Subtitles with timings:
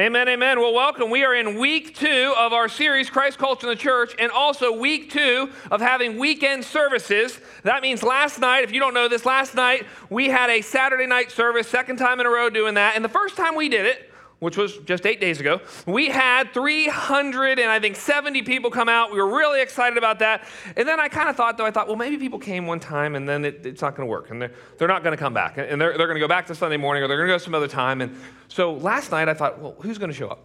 [0.00, 0.58] Amen, amen.
[0.60, 1.10] Well, welcome.
[1.10, 4.72] We are in week two of our series, Christ Culture in the Church, and also
[4.72, 7.38] week two of having weekend services.
[7.64, 11.06] That means last night, if you don't know this, last night we had a Saturday
[11.06, 12.96] night service, second time in a row doing that.
[12.96, 14.09] And the first time we did it,
[14.40, 18.88] which was just eight days ago, we had 300 and I think 70 people come
[18.88, 19.12] out.
[19.12, 20.44] We were really excited about that.
[20.76, 23.14] And then I kind of thought, though, I thought, well, maybe people came one time
[23.14, 24.30] and then it, it's not going to work.
[24.30, 25.58] And they're, they're not going to come back.
[25.58, 27.38] And they're, they're going to go back to Sunday morning or they're going to go
[27.38, 28.00] some other time.
[28.00, 28.16] And
[28.48, 30.40] so last night I thought, well, who's going to show up?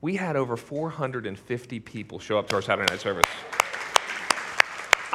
[0.00, 3.26] We had over 450 people show up to our Saturday night service.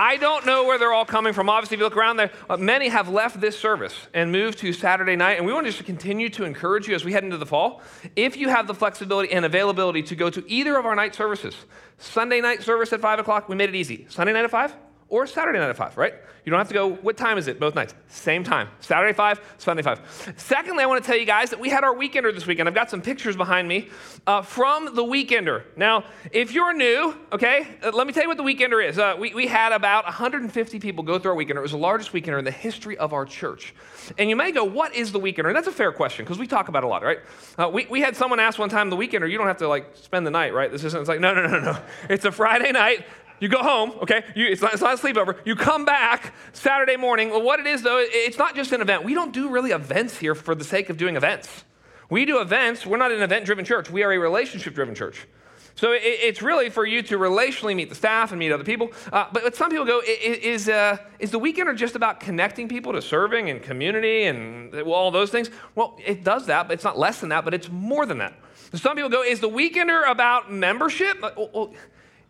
[0.01, 1.47] I don't know where they're all coming from.
[1.47, 4.73] Obviously, if you look around there, uh, many have left this service and moved to
[4.73, 5.37] Saturday night.
[5.37, 7.83] And we want to just continue to encourage you as we head into the fall.
[8.15, 11.55] If you have the flexibility and availability to go to either of our night services,
[11.99, 14.07] Sunday night service at 5 o'clock, we made it easy.
[14.09, 14.73] Sunday night at 5?
[15.11, 16.13] Or Saturday night at 5, right?
[16.45, 17.59] You don't have to go, what time is it?
[17.59, 17.93] Both nights.
[18.07, 18.69] Same time.
[18.79, 20.33] Saturday 5, Sunday 5.
[20.38, 22.67] Secondly, I want to tell you guys that we had our weekender this weekend.
[22.67, 23.89] I've got some pictures behind me
[24.25, 25.63] uh, from the weekender.
[25.75, 28.97] Now, if you're new, okay, uh, let me tell you what the weekender is.
[28.97, 31.58] Uh, we, we had about 150 people go through our weekender.
[31.58, 33.75] It was the largest weekender in the history of our church.
[34.17, 35.47] And you may go, what is the weekender?
[35.47, 37.19] And that's a fair question because we talk about a lot, right?
[37.58, 39.95] Uh, we, we had someone ask one time the weekender, you don't have to like
[39.95, 40.71] spend the night, right?
[40.71, 41.77] This isn't, it's like, no, no, no, no.
[42.09, 43.05] It's a Friday night.
[43.42, 44.23] You go home, okay?
[44.36, 45.36] You, it's, not, it's not a sleepover.
[45.45, 47.31] You come back Saturday morning.
[47.31, 49.03] Well, what it is, though, it's not just an event.
[49.03, 51.66] We don't do really events here for the sake of doing events.
[52.11, 52.86] We do events.
[52.86, 55.28] We're not an event driven church, we are a relationship driven church.
[55.73, 58.92] So it, it's really for you to relationally meet the staff and meet other people.
[59.11, 63.02] Uh, but, some people go, is, uh, is the weekend just about connecting people to
[63.02, 65.50] serving and community and all those things?
[65.73, 68.38] Well, it does that, but it's not less than that, but it's more than that.
[68.76, 71.20] Some people go, is the weekender about membership?
[71.22, 71.73] Well,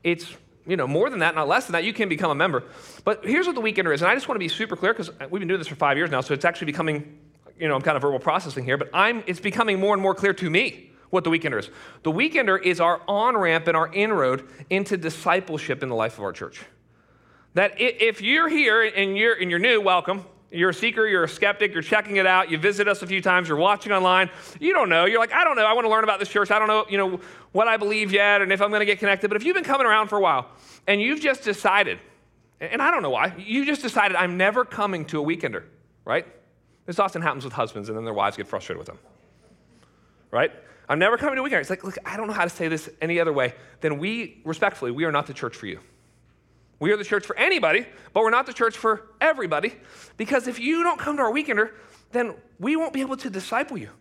[0.03, 0.34] it's
[0.67, 2.64] you know, more than that, not less than that, you can become a member.
[3.04, 5.09] But here's what the weekender is, and I just want to be super clear because
[5.30, 7.20] we've been doing this for five years now, so it's actually becoming,
[7.59, 10.16] you know, I'm kind of verbal processing here, but I'm, it's becoming more and more
[10.16, 11.70] clear to me what the weekender is.
[12.03, 16.23] The weekender is our on ramp and our inroad into discipleship in the life of
[16.23, 16.62] our church.
[17.53, 20.25] That if you're here and you're, and you're new, welcome.
[20.51, 23.22] You're a seeker, you're a skeptic, you're checking it out, you visit us a few
[23.22, 24.29] times, you're watching online,
[24.59, 25.06] you don't know.
[25.06, 26.51] You're like, I don't know, I want to learn about this church.
[26.51, 27.22] I don't know, you know,
[27.53, 29.29] what I believe yet and if I'm going to get connected.
[29.29, 30.50] But if you've been coming around for a while
[30.88, 32.00] and you've just decided,
[32.59, 35.63] and I don't know why, you just decided I'm never coming to a weekender,
[36.03, 36.28] right?
[36.85, 39.00] This often happens with husbands and then their wives get frustrated with them.
[40.31, 40.51] Right?
[40.90, 41.61] I'm never coming to a weekender.
[41.61, 43.53] It's like, look, I don't know how to say this any other way.
[43.79, 45.79] Then we, respectfully, we are not the church for you.
[46.81, 49.75] We are the church for anybody, but we're not the church for everybody.
[50.18, 51.74] Because if you don't come to our weekender,
[52.12, 53.92] then we won't be able to disciple you.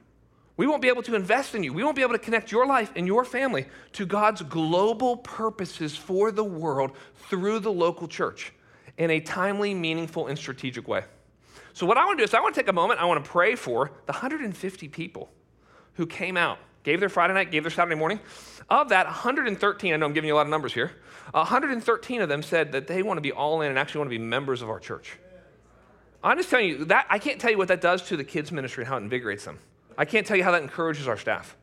[0.57, 1.75] We won't be able to invest in you.
[1.75, 5.95] We won't be able to connect your life and your family to God's global purposes
[5.95, 6.93] for the world
[7.29, 8.55] through the local church
[8.97, 11.05] in a timely, meaningful, and strategic way.
[11.75, 13.23] So, what I want to do is, I want to take a moment, I want
[13.23, 15.31] to pray for the 150 people
[15.95, 18.21] who came out, gave their Friday night, gave their Saturday morning.
[18.71, 20.93] Of that, 113, I know I'm giving you a lot of numbers here,
[21.33, 24.19] 113 of them said that they want to be all in and actually want to
[24.19, 25.19] be members of our church.
[26.23, 28.53] I'm just telling you that I can't tell you what that does to the kids'
[28.53, 29.59] ministry and how it invigorates them.
[29.97, 31.57] I can't tell you how that encourages our staff.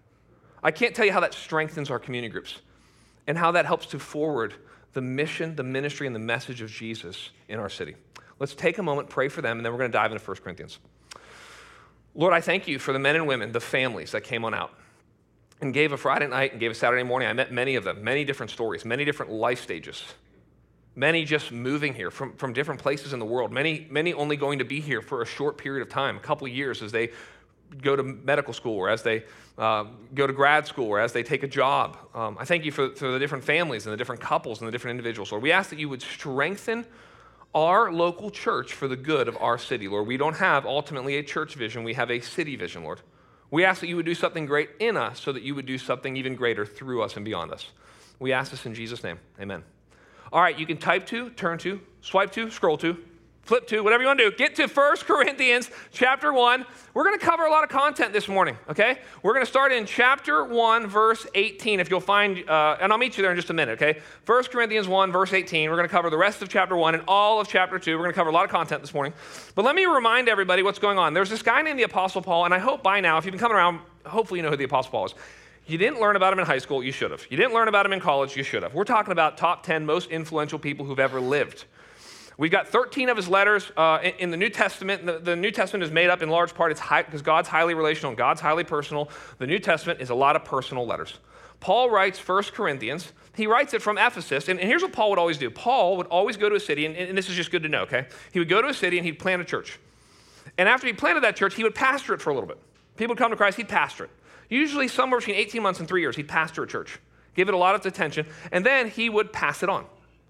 [0.63, 2.59] I can't tell you how that strengthens our community groups
[3.27, 4.53] and how that helps to forward
[4.93, 7.95] the mission, the ministry, and the message of Jesus in our city.
[8.39, 10.37] Let's take a moment, pray for them, and then we're going to dive into 1
[10.37, 10.79] Corinthians.
[12.15, 14.71] Lord, I thank you for the men and women, the families that came on out
[15.61, 17.27] and gave a Friday night and gave a Saturday morning.
[17.27, 20.03] I met many of them, many different stories, many different life stages.
[20.95, 23.51] Many just moving here from, from different places in the world.
[23.51, 26.47] Many, many only going to be here for a short period of time, a couple
[26.47, 27.11] years as they
[27.81, 29.23] go to medical school or as they
[29.57, 31.97] uh, go to grad school or as they take a job.
[32.15, 34.71] Um, I thank you for, for the different families and the different couples and the
[34.71, 35.31] different individuals.
[35.31, 36.85] Lord, we ask that you would strengthen
[37.53, 40.07] our local church for the good of our city, Lord.
[40.07, 43.01] We don't have ultimately a church vision, we have a city vision, Lord.
[43.49, 45.77] We ask that you would do something great in us so that you would do
[45.77, 47.71] something even greater through us and beyond us.
[48.19, 49.19] We ask this in Jesus' name.
[49.39, 49.63] Amen.
[50.33, 52.97] All right, you can type to, turn to, swipe to, scroll to,
[53.47, 54.35] flip to, whatever you want to do.
[54.35, 56.65] Get to 1 Corinthians chapter 1.
[56.93, 58.99] We're going to cover a lot of content this morning, okay?
[59.23, 62.97] We're going to start in chapter 1, verse 18, if you'll find, uh, and I'll
[62.97, 64.01] meet you there in just a minute, okay?
[64.25, 65.69] 1 Corinthians 1, verse 18.
[65.69, 67.95] We're going to cover the rest of chapter 1 and all of chapter 2.
[67.95, 69.13] We're going to cover a lot of content this morning.
[69.55, 71.13] But let me remind everybody what's going on.
[71.13, 73.39] There's this guy named the Apostle Paul, and I hope by now, if you've been
[73.39, 75.15] coming around, hopefully you know who the Apostle Paul is.
[75.67, 77.25] You didn't learn about him in high school, you should have.
[77.29, 78.73] You didn't learn about him in college, you should have.
[78.73, 81.65] We're talking about top 10 most influential people who've ever lived.
[82.37, 85.05] We've got 13 of his letters uh, in, the New Testament.
[85.05, 88.17] The, the, New Testament is made up in large part because God's highly relational and
[88.17, 89.09] God's highly personal.
[89.39, 91.17] The New Testament is a lot of personal letters.
[91.59, 93.11] Paul writes 1 Corinthians.
[93.35, 94.49] He writes it from Ephesus.
[94.49, 96.85] And, and here's what Paul would always do Paul would always go to a city,
[96.85, 98.05] and, and this is just good to know, okay?
[98.31, 99.79] He would go to a city and he'd plant a church.
[100.59, 102.59] And after he planted that church, he would pastor it for a little bit.
[102.97, 104.11] People would come to Christ, he'd pastor it.
[104.49, 106.99] usually somewhere between 18 months and three years, he'd pastor a church,
[107.35, 109.85] give it a lot of attention, and then he would pass it on.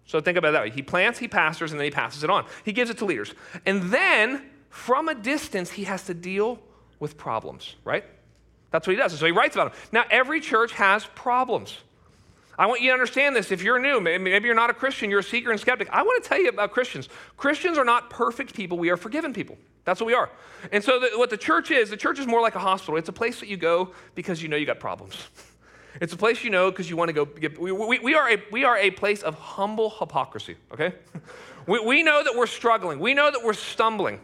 [0.08, 0.70] So think about that way.
[0.72, 2.46] He plants, he pastors, and then he passes it on.
[2.64, 3.34] He gives it to leaders.
[3.66, 6.60] And then from a distance, he has to deal
[7.00, 8.06] with problems, right?
[8.72, 9.12] That's what he does.
[9.12, 9.82] And so he writes about them.
[9.92, 11.78] Now, every church has problems.
[12.58, 13.52] I want you to understand this.
[13.52, 15.90] If you're new, maybe you're not a Christian, you're a seeker and skeptic.
[15.92, 17.08] I want to tell you about Christians.
[17.36, 19.58] Christians are not perfect people, we are forgiven people.
[19.84, 20.30] That's what we are.
[20.72, 22.98] And so, the, what the church is, the church is more like a hospital.
[22.98, 25.16] It's a place that you go because you know you got problems.
[26.00, 27.26] It's a place you know because you want to go.
[27.26, 30.94] Get, we, we, we, are a, we are a place of humble hypocrisy, okay?
[31.68, 34.20] we, we know that we're struggling, we know that we're stumbling.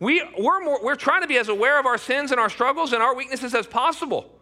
[0.00, 2.92] We, we're, more, we're trying to be as aware of our sins and our struggles
[2.92, 4.32] and our weaknesses as possible.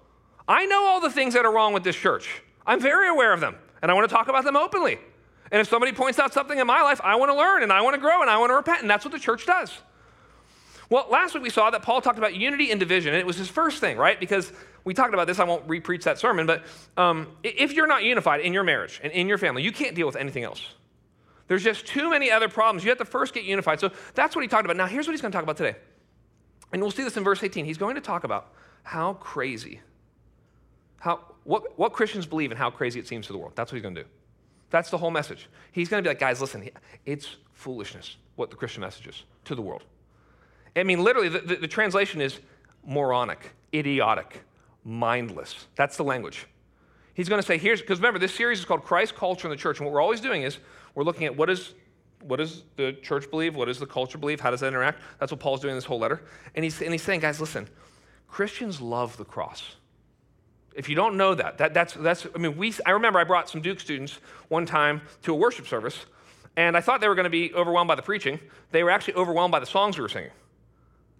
[0.46, 2.42] I know all the things that are wrong with this church.
[2.66, 4.98] I'm very aware of them, and I want to talk about them openly.
[5.50, 7.80] And if somebody points out something in my life, I want to learn and I
[7.80, 9.72] want to grow and I want to repent, and that's what the church does.
[10.88, 13.36] Well, last week we saw that Paul talked about unity and division, and it was
[13.36, 14.18] his first thing, right?
[14.18, 14.52] Because
[14.84, 16.64] we talked about this, I won't repreach that sermon, but
[16.96, 20.06] um, if you're not unified in your marriage and in your family, you can't deal
[20.06, 20.62] with anything else.
[21.48, 22.84] There's just too many other problems.
[22.84, 23.80] You have to first get unified.
[23.80, 24.76] So that's what he talked about.
[24.76, 25.76] Now, here's what he's going to talk about today.
[26.72, 27.64] And we'll see this in verse 18.
[27.64, 28.52] He's going to talk about
[28.82, 29.80] how crazy,
[30.98, 33.52] how, what, what Christians believe and how crazy it seems to the world.
[33.54, 34.08] That's what he's going to do.
[34.70, 35.48] That's the whole message.
[35.70, 36.68] He's going to be like, guys, listen,
[37.04, 39.84] it's foolishness what the Christian message is to the world.
[40.76, 42.38] I mean, literally, the, the, the translation is
[42.86, 44.42] moronic, idiotic,
[44.84, 45.66] mindless.
[45.74, 46.46] That's the language.
[47.14, 49.60] He's going to say, here's, because remember, this series is called Christ, Culture, and the
[49.60, 49.78] Church.
[49.78, 50.58] And what we're always doing is
[50.94, 51.72] we're looking at what is
[52.22, 53.54] what does the church believe?
[53.54, 54.40] What does the culture believe?
[54.40, 55.00] How does that interact?
[55.18, 56.22] That's what Paul's doing in this whole letter.
[56.54, 57.68] And he's, and he's saying, guys, listen,
[58.28, 59.76] Christians love the cross.
[60.74, 63.48] If you don't know that, that that's, that's, I mean, we, I remember I brought
[63.48, 64.18] some Duke students
[64.48, 66.04] one time to a worship service,
[66.56, 68.40] and I thought they were going to be overwhelmed by the preaching.
[68.72, 70.32] They were actually overwhelmed by the songs we were singing.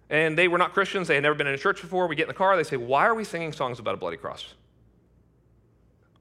[0.09, 2.07] And they were not Christians, they had never been in a church before.
[2.07, 4.17] We get in the car, they say, Why are we singing songs about a bloody
[4.17, 4.53] cross?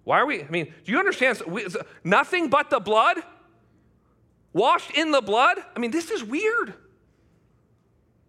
[0.04, 0.42] Why are we?
[0.42, 1.42] I mean, do you understand?
[2.04, 3.18] Nothing but the blood?
[4.52, 5.58] Washed in the blood?
[5.74, 6.74] I mean, this is weird.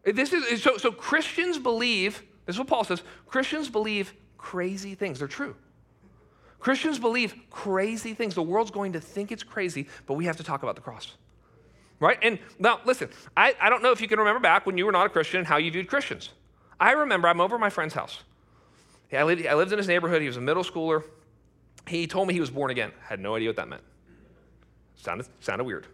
[0.03, 5.19] This is so, so Christians believe, this is what Paul says, Christians believe crazy things.
[5.19, 5.55] They're true.
[6.59, 8.33] Christians believe crazy things.
[8.33, 11.15] The world's going to think it's crazy, but we have to talk about the cross.
[11.99, 12.17] Right?
[12.21, 14.91] And now, listen, I, I don't know if you can remember back when you were
[14.91, 16.29] not a Christian and how you viewed Christians.
[16.79, 18.23] I remember I'm over at my friend's house.
[19.11, 20.21] I lived, I lived in his neighborhood.
[20.21, 21.03] He was a middle schooler.
[21.87, 22.91] He told me he was born again.
[23.01, 23.83] Had no idea what that meant.
[24.95, 25.87] Sounded, sounded weird.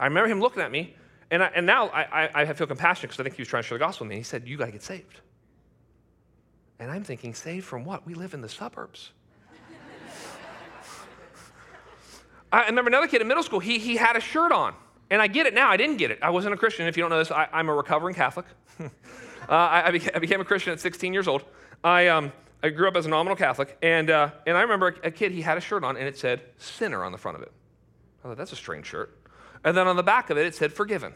[0.00, 0.96] I remember him looking at me,
[1.30, 3.62] and, I, and now I, I, I feel compassion because I think he was trying
[3.62, 4.16] to share the gospel with me.
[4.16, 5.20] He said, You got to get saved.
[6.80, 8.06] And I'm thinking, saved from what?
[8.06, 9.12] We live in the suburbs.
[12.52, 14.74] I remember another kid in middle school, he, he had a shirt on.
[15.14, 15.70] And I get it now.
[15.70, 16.18] I didn't get it.
[16.22, 16.88] I wasn't a Christian.
[16.88, 18.46] If you don't know this, I, am a recovering Catholic.
[18.80, 18.88] uh,
[19.48, 21.44] I, I, became, I, became, a Christian at 16 years old.
[21.84, 22.32] I, um,
[22.64, 23.78] I grew up as a nominal Catholic.
[23.80, 26.18] And, uh, and I remember a, a kid, he had a shirt on, and it
[26.18, 27.52] said sinner on the front of it.
[28.24, 29.16] I thought, that's a strange shirt.
[29.62, 31.14] And then on the back of it, it said forgiven.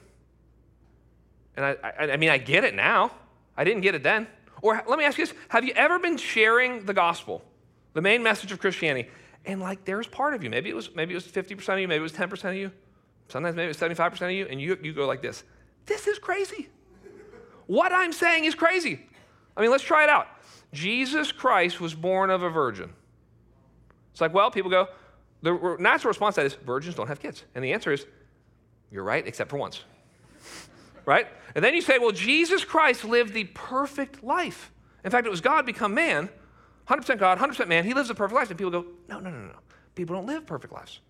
[1.56, 3.10] And I, I, I mean, I get it now.
[3.56, 4.28] I didn't get it then.
[4.62, 7.42] Or let me ask you this Have you ever been sharing the gospel,
[7.94, 9.10] the main message of Christianity,
[9.44, 11.88] and like there's part of you, maybe it was, maybe it was 50% of you,
[11.88, 12.70] maybe it was 10% of you,
[13.28, 15.44] sometimes maybe it's 75% of you, and you, you go like this
[15.86, 16.68] This is crazy.
[17.66, 19.00] What I'm saying is crazy.
[19.56, 20.26] I mean, let's try it out.
[20.72, 22.92] Jesus Christ was born of a virgin.
[24.12, 24.88] It's like, well, people go,
[25.42, 27.44] the natural response to that is virgins don't have kids.
[27.54, 28.06] And the answer is,
[28.90, 29.84] you're right, except for once.
[31.04, 31.26] right?
[31.54, 34.72] And then you say, well, Jesus Christ lived the perfect life.
[35.04, 36.28] In fact, it was God become man,
[36.88, 37.84] 100% God, 100% man.
[37.84, 38.50] He lives a perfect life.
[38.50, 39.58] And people go, no, no, no, no.
[39.94, 41.00] People don't live perfect lives.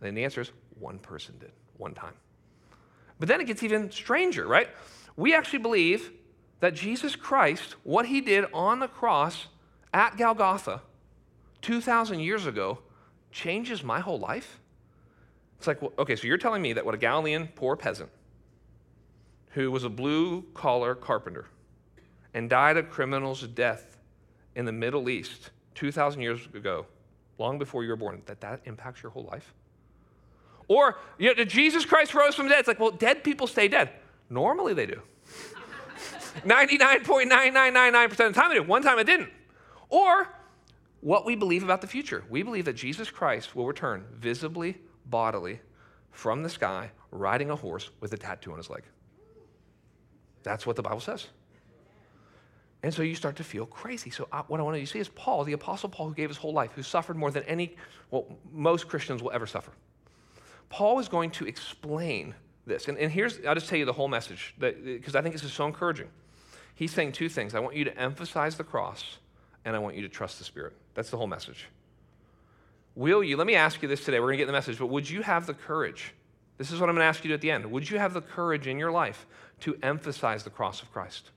[0.00, 0.50] And the answer is,
[0.82, 2.14] one person did, one time.
[3.18, 4.68] But then it gets even stranger, right?
[5.16, 6.10] We actually believe
[6.60, 9.46] that Jesus Christ, what he did on the cross
[9.94, 10.82] at Golgotha
[11.60, 12.78] 2,000 years ago,
[13.30, 14.58] changes my whole life?
[15.58, 18.10] It's like, well, okay, so you're telling me that what a Galilean poor peasant
[19.50, 21.46] who was a blue collar carpenter
[22.34, 23.96] and died a criminal's death
[24.56, 26.86] in the Middle East 2,000 years ago,
[27.38, 29.54] long before you were born, that that impacts your whole life?
[30.72, 32.60] Or, you know, Jesus Christ rose from the dead.
[32.60, 33.90] It's like, well, dead people stay dead.
[34.30, 35.02] Normally they do.
[36.46, 38.62] 99.9999% of the time they do.
[38.62, 39.28] One time it didn't.
[39.90, 40.28] Or,
[41.02, 42.24] what we believe about the future.
[42.30, 45.60] We believe that Jesus Christ will return visibly, bodily,
[46.10, 48.84] from the sky, riding a horse with a tattoo on his leg.
[50.42, 51.26] That's what the Bible says.
[52.82, 54.08] And so you start to feel crazy.
[54.08, 56.30] So I, what I want you to see is Paul, the Apostle Paul, who gave
[56.30, 57.76] his whole life, who suffered more than any,
[58.10, 59.72] well, most Christians will ever suffer.
[60.72, 62.88] Paul is going to explain this.
[62.88, 65.52] And, and here's, I'll just tell you the whole message, because I think this is
[65.52, 66.08] so encouraging.
[66.74, 67.54] He's saying two things.
[67.54, 69.18] I want you to emphasize the cross,
[69.66, 70.72] and I want you to trust the Spirit.
[70.94, 71.66] That's the whole message.
[72.94, 74.18] Will you, let me ask you this today.
[74.18, 76.14] We're going to get the message, but would you have the courage?
[76.56, 77.70] This is what I'm going to ask you at the end.
[77.70, 79.26] Would you have the courage in your life
[79.60, 81.32] to emphasize the cross of Christ?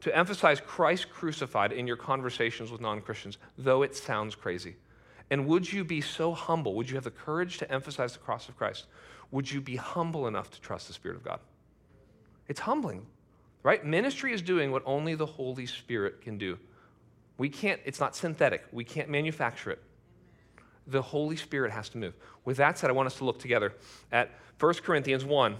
[0.00, 4.76] To emphasize Christ crucified in your conversations with non Christians, though it sounds crazy.
[5.30, 6.74] And would you be so humble?
[6.74, 8.86] Would you have the courage to emphasize the cross of Christ?
[9.30, 11.40] Would you be humble enough to trust the Spirit of God?
[12.48, 13.04] It's humbling,
[13.62, 13.84] right?
[13.84, 16.58] Ministry is doing what only the Holy Spirit can do.
[17.36, 19.82] We can't, it's not synthetic, we can't manufacture it.
[20.86, 22.14] The Holy Spirit has to move.
[22.46, 23.74] With that said, I want us to look together
[24.10, 25.56] at 1 Corinthians 1,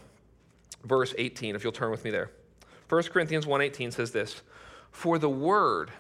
[0.85, 2.31] verse 18, if you'll turn with me there.
[2.89, 4.41] 1 Corinthians 1:18 says this,
[4.91, 5.91] "For the word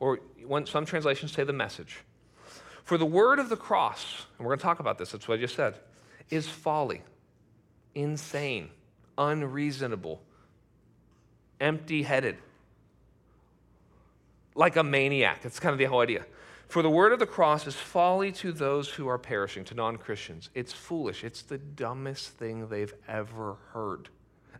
[0.00, 2.00] or when some translations say the message
[2.88, 5.38] for the word of the cross, and we're going to talk about this, that's what
[5.38, 5.74] I just said,
[6.30, 7.02] is folly,
[7.94, 8.70] insane,
[9.18, 10.22] unreasonable,
[11.60, 12.38] empty headed,
[14.54, 15.42] like a maniac.
[15.42, 16.24] That's kind of the whole idea.
[16.68, 19.98] For the word of the cross is folly to those who are perishing, to non
[19.98, 20.48] Christians.
[20.54, 21.24] It's foolish.
[21.24, 24.08] It's the dumbest thing they've ever heard.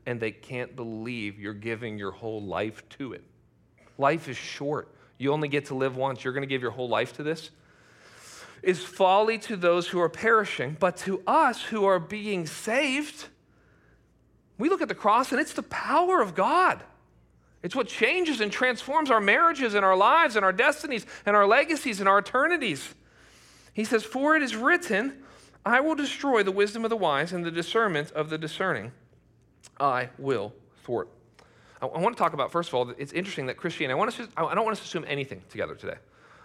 [0.04, 3.24] And they can't believe you're giving your whole life to it.
[3.96, 4.94] Life is short.
[5.16, 6.24] You only get to live once.
[6.24, 7.52] You're going to give your whole life to this?
[8.62, 13.28] Is folly to those who are perishing, but to us who are being saved,
[14.58, 16.82] we look at the cross and it's the power of God.
[17.62, 21.46] It's what changes and transforms our marriages and our lives and our destinies and our
[21.46, 22.94] legacies and our eternities.
[23.72, 25.24] He says, For it is written,
[25.64, 28.92] I will destroy the wisdom of the wise and the discernment of the discerning.
[29.78, 31.08] I will thwart.
[31.80, 34.16] I, want to talk about, first of all, it's interesting that Christianity, I, want us
[34.16, 35.96] to, I don't want us to assume anything together today.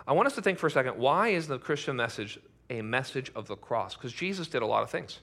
[0.08, 3.32] I want us to think for a second why is the Christian message a message
[3.36, 3.96] of the cross?
[3.96, 5.20] Because Jesus did a lot of things.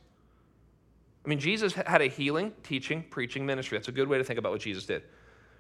[1.25, 3.77] I mean, Jesus had a healing, teaching, preaching ministry.
[3.77, 5.03] That's a good way to think about what Jesus did,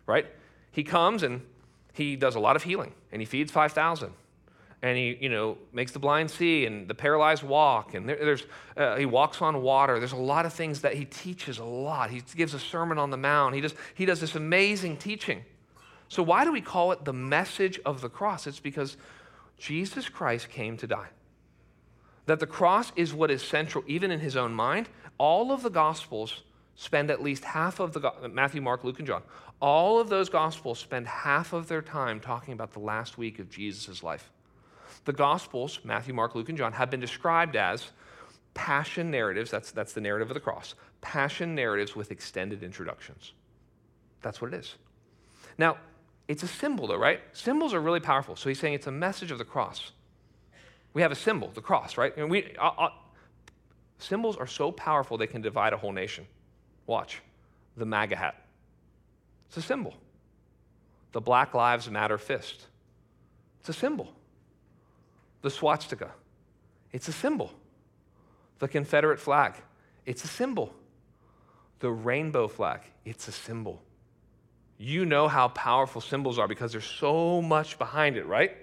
[0.07, 0.27] right?
[0.73, 1.43] He comes and
[1.93, 4.13] he does a lot of healing, and he feeds 5,000.
[4.83, 8.45] And he, you know, makes the blind see and the paralyzed walk, and there, there's,
[8.79, 9.99] uh, he walks on water.
[9.99, 12.09] There's a lot of things that he teaches a lot.
[12.09, 13.55] He gives a sermon on the mount.
[13.55, 15.45] He does, he does this amazing teaching.
[16.11, 18.49] So, why do we call it the message of the cross?
[18.49, 18.97] It's because
[19.57, 21.07] Jesus Christ came to die.
[22.27, 24.89] That the cross is what is central, even in his own mind.
[25.19, 26.43] All of the Gospels
[26.75, 29.23] spend at least half of the Matthew, Mark, Luke, and John.
[29.61, 33.49] All of those Gospels spend half of their time talking about the last week of
[33.49, 34.33] Jesus' life.
[35.05, 37.87] The Gospels, Matthew, Mark, Luke, and John, have been described as
[38.55, 39.53] passion narratives.
[39.53, 40.75] That's, that's the narrative of the cross.
[41.03, 43.33] Passion narratives with extended introductions.
[44.23, 44.75] That's what it is.
[45.57, 45.77] Now,
[46.31, 47.21] it's a symbol, though, right?
[47.33, 48.37] Symbols are really powerful.
[48.37, 49.91] So he's saying it's a message of the cross.
[50.93, 52.17] We have a symbol, the cross, right?
[52.17, 52.91] And we, uh, uh,
[53.99, 56.29] symbols are so powerful they can divide a whole nation.
[56.87, 57.21] Watch
[57.77, 58.47] the MAGA hat.
[59.49, 59.97] It's a symbol.
[61.11, 62.65] The Black Lives Matter fist.
[63.59, 64.13] It's a symbol.
[65.43, 66.13] The swastika.
[66.93, 67.51] It's a symbol.
[68.61, 69.55] The Confederate flag.
[70.07, 70.73] It's a symbol.
[71.81, 72.83] The rainbow flag.
[73.05, 73.83] It's a symbol
[74.83, 78.57] you know how powerful symbols are because there's so much behind it, right?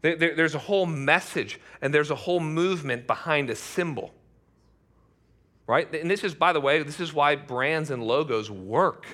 [0.00, 4.12] there's a whole message and there's a whole movement behind a symbol,
[5.68, 5.94] right?
[5.94, 9.06] And this is, by the way, this is why brands and logos work.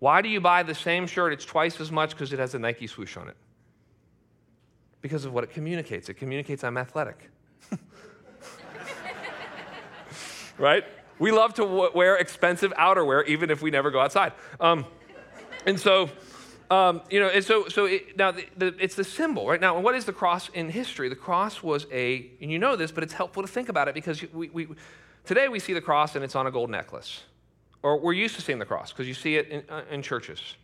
[0.00, 1.32] Why do you buy the same shirt?
[1.34, 3.36] It's twice as much because it has a Nike swoosh on it.
[5.02, 6.08] Because of what it communicates.
[6.08, 7.30] It communicates I'm athletic.
[10.58, 10.84] right?
[11.18, 14.32] We love to w- wear expensive outerwear, even if we never go outside.
[14.60, 14.84] Um,
[15.64, 16.10] and so,
[16.70, 19.60] um, you know, and so, so it, now the, the, it's the symbol, right?
[19.60, 21.08] Now, what is the cross in history?
[21.08, 23.94] The cross was a, and you know this, but it's helpful to think about it
[23.94, 24.68] because we, we
[25.24, 27.22] today we see the cross and it's on a gold necklace.
[27.82, 30.56] Or we're used to seeing the cross because you see it in, uh, in churches.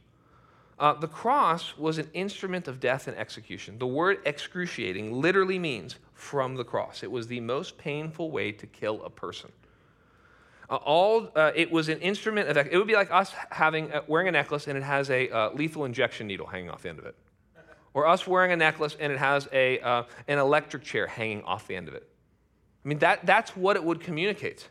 [0.79, 3.79] Uh, the cross was an instrument of death and execution.
[3.79, 7.05] The word excruciating literally means from the cross.
[7.05, 9.53] It was the most painful way to kill a person.
[10.73, 14.01] Uh, all uh, it was an instrument of it would be like us having uh,
[14.07, 16.99] wearing a necklace and it has a uh, lethal injection needle hanging off the end
[16.99, 17.15] of it.
[17.93, 21.67] Or us wearing a necklace and it has a, uh, an electric chair hanging off
[21.67, 22.09] the end of it.
[22.87, 24.71] I mean that, that's what it would communicate.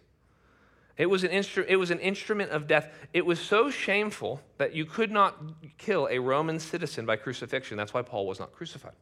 [0.98, 2.92] It was, an instru- it was an instrument of death.
[3.14, 5.38] It was so shameful that you could not
[5.78, 7.78] kill a roman citizen by crucifixion.
[7.78, 8.96] That's why paul was not crucified.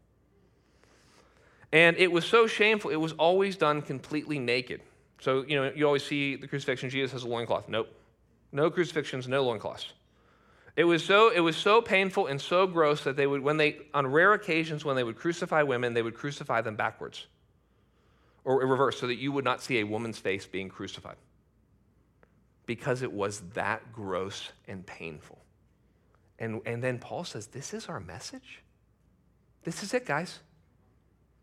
[1.72, 4.82] And it was so shameful it was always done completely naked
[5.20, 7.68] so, you know, you always see the crucifixion, Jesus has a loincloth.
[7.68, 7.90] Nope.
[8.52, 9.94] No crucifixions, no loincloths.
[10.76, 13.80] It was so it was so painful and so gross that they would when they
[13.94, 17.28] on rare occasions when they would crucify women, they would crucify them backwards.
[18.46, 21.18] Or reverse, so that you would not see a woman's face being crucified.
[22.66, 25.40] Because it was that gross and painful.
[26.40, 28.62] And, and then Paul says, This is our message.
[29.64, 30.40] This is it, guys.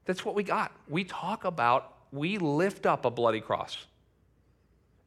[0.06, 0.73] That's what we got.
[0.88, 3.86] We talk about, we lift up a bloody cross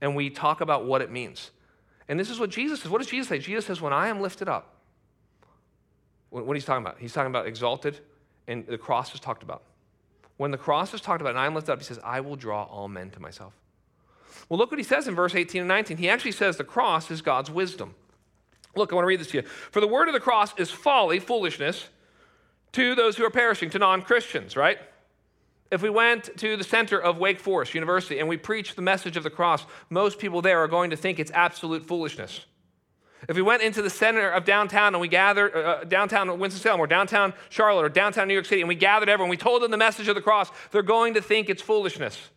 [0.02, 1.52] and we talk about what it means.
[2.08, 2.90] And this is what Jesus says.
[2.90, 3.40] What does Jesus say?
[3.40, 4.76] Jesus says, When I am lifted up,
[6.30, 7.00] what he's talking about?
[7.00, 8.00] He's talking about exalted,
[8.48, 9.64] and the cross is talked about.
[10.38, 12.36] When the cross is talked about and I am lifted up, he says, I will
[12.36, 13.54] draw all men to myself.
[14.48, 15.98] Well, look what he says in verse 18 and 19.
[15.98, 17.94] He actually says the cross is God's wisdom.
[18.76, 19.44] Look, I want to read this to you.
[19.44, 21.90] For the word of the cross is folly, foolishness,
[22.72, 24.78] to those who are perishing, to non Christians, right?
[25.72, 29.18] If we went to the center of Wake Forest University and we preached the message
[29.18, 32.46] of the cross, most people there are going to think it's absolute foolishness.
[33.28, 36.80] If we went into the center of downtown and we gathered, uh, uh downtown Winston-Salem
[36.80, 39.72] or downtown Charlotte or downtown New York City, and we gathered everyone, we told them
[39.72, 42.30] the message of the cross, they're going to think it's foolishness.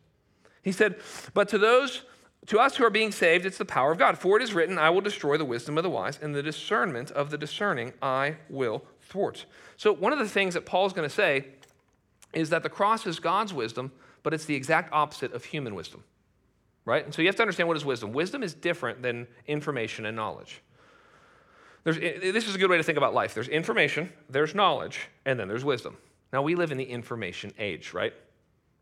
[0.63, 0.97] He said,
[1.33, 2.03] but to those,
[2.47, 4.19] to us who are being saved, it's the power of God.
[4.19, 7.11] For it is written, I will destroy the wisdom of the wise, and the discernment
[7.13, 9.47] of the discerning I will thwart.
[9.77, 11.47] So one of the things that Paul's going to say
[12.33, 16.05] is that the cross is God's wisdom, but it's the exact opposite of human wisdom.
[16.85, 17.05] Right?
[17.05, 18.13] And so you have to understand what is wisdom.
[18.13, 20.63] Wisdom is different than information and knowledge.
[21.85, 23.35] There's, this is a good way to think about life.
[23.35, 25.97] There's information, there's knowledge, and then there's wisdom.
[26.33, 28.13] Now, we live in the information age, right?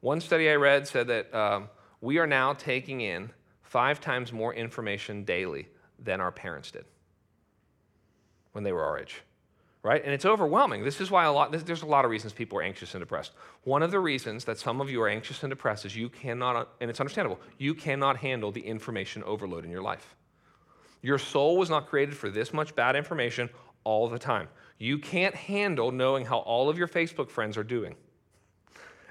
[0.00, 1.68] One study I read said that um,
[2.00, 3.30] we are now taking in
[3.62, 6.84] five times more information daily than our parents did
[8.52, 9.22] when they were our age
[9.82, 10.02] right?
[10.04, 10.84] And it's overwhelming.
[10.84, 13.32] This is why a lot, there's a lot of reasons people are anxious and depressed.
[13.64, 16.68] One of the reasons that some of you are anxious and depressed is you cannot,
[16.80, 20.14] and it's understandable, you cannot handle the information overload in your life.
[21.02, 23.48] Your soul was not created for this much bad information
[23.84, 24.48] all the time.
[24.78, 27.94] You can't handle knowing how all of your Facebook friends are doing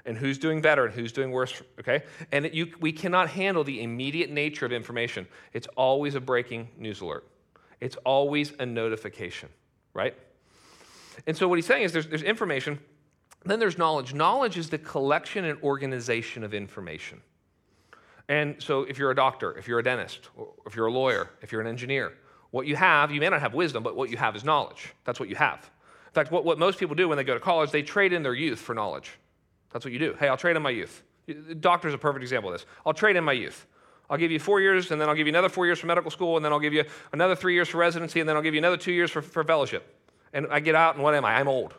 [0.04, 2.04] and who's doing better and who's doing worse, okay?
[2.32, 5.26] And you, we cannot handle the immediate nature of information.
[5.52, 7.26] It's always a breaking news alert,
[7.80, 9.48] it's always a notification,
[9.94, 10.14] right?
[11.26, 12.78] And so what he's saying is there's, there's information,
[13.44, 14.14] then there's knowledge.
[14.14, 17.20] Knowledge is the collection and organization of information.
[18.28, 20.28] And so if you're a doctor, if you're a dentist,
[20.66, 22.12] if you're a lawyer, if you're an engineer,
[22.50, 24.92] what you have, you may not have wisdom, but what you have is knowledge.
[25.04, 25.58] That's what you have.
[26.08, 28.22] In fact, what, what most people do when they go to college, they trade in
[28.22, 29.12] their youth for knowledge.
[29.72, 30.16] That's what you do.
[30.18, 31.02] Hey, I'll trade in my youth.
[31.60, 32.66] Doctor's a perfect example of this.
[32.84, 33.66] I'll trade in my youth.
[34.08, 36.10] I'll give you four years, and then I'll give you another four years for medical
[36.10, 38.54] school, and then I'll give you another three years for residency, and then I'll give
[38.54, 39.99] you another two years for, for fellowship.
[40.32, 41.34] And I get out, and what am I?
[41.34, 41.74] I'm old.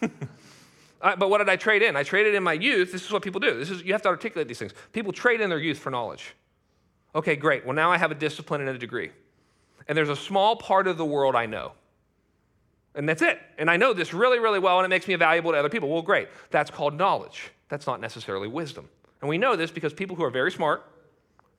[1.02, 1.96] Uh, but what did I trade in?
[1.96, 2.92] I traded in my youth.
[2.92, 3.58] This is what people do.
[3.58, 4.72] This is you have to articulate these things.
[4.92, 6.34] People trade in their youth for knowledge.
[7.14, 7.66] Okay, great.
[7.66, 9.10] Well, now I have a discipline and a degree.
[9.88, 11.72] And there's a small part of the world I know.
[12.94, 13.40] And that's it.
[13.58, 15.88] And I know this really, really well, and it makes me valuable to other people.
[15.88, 16.28] Well, great.
[16.50, 17.50] That's called knowledge.
[17.68, 18.88] That's not necessarily wisdom.
[19.20, 20.84] And we know this because people who are very smart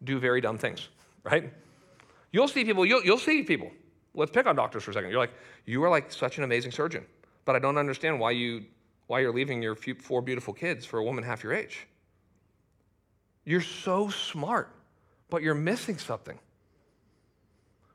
[0.04, 0.88] do very dumb things,
[1.24, 1.52] right?
[2.32, 3.72] You'll see people, you'll, you'll see people
[4.14, 5.10] let's pick on doctors for a second.
[5.10, 5.34] You're like,
[5.66, 7.06] you are like such an amazing surgeon,
[7.46, 8.66] but I don't understand why you
[9.08, 11.88] why you're leaving your few, four beautiful kids for a woman half your age.
[13.46, 14.70] You're so smart,
[15.30, 16.40] but you're missing something.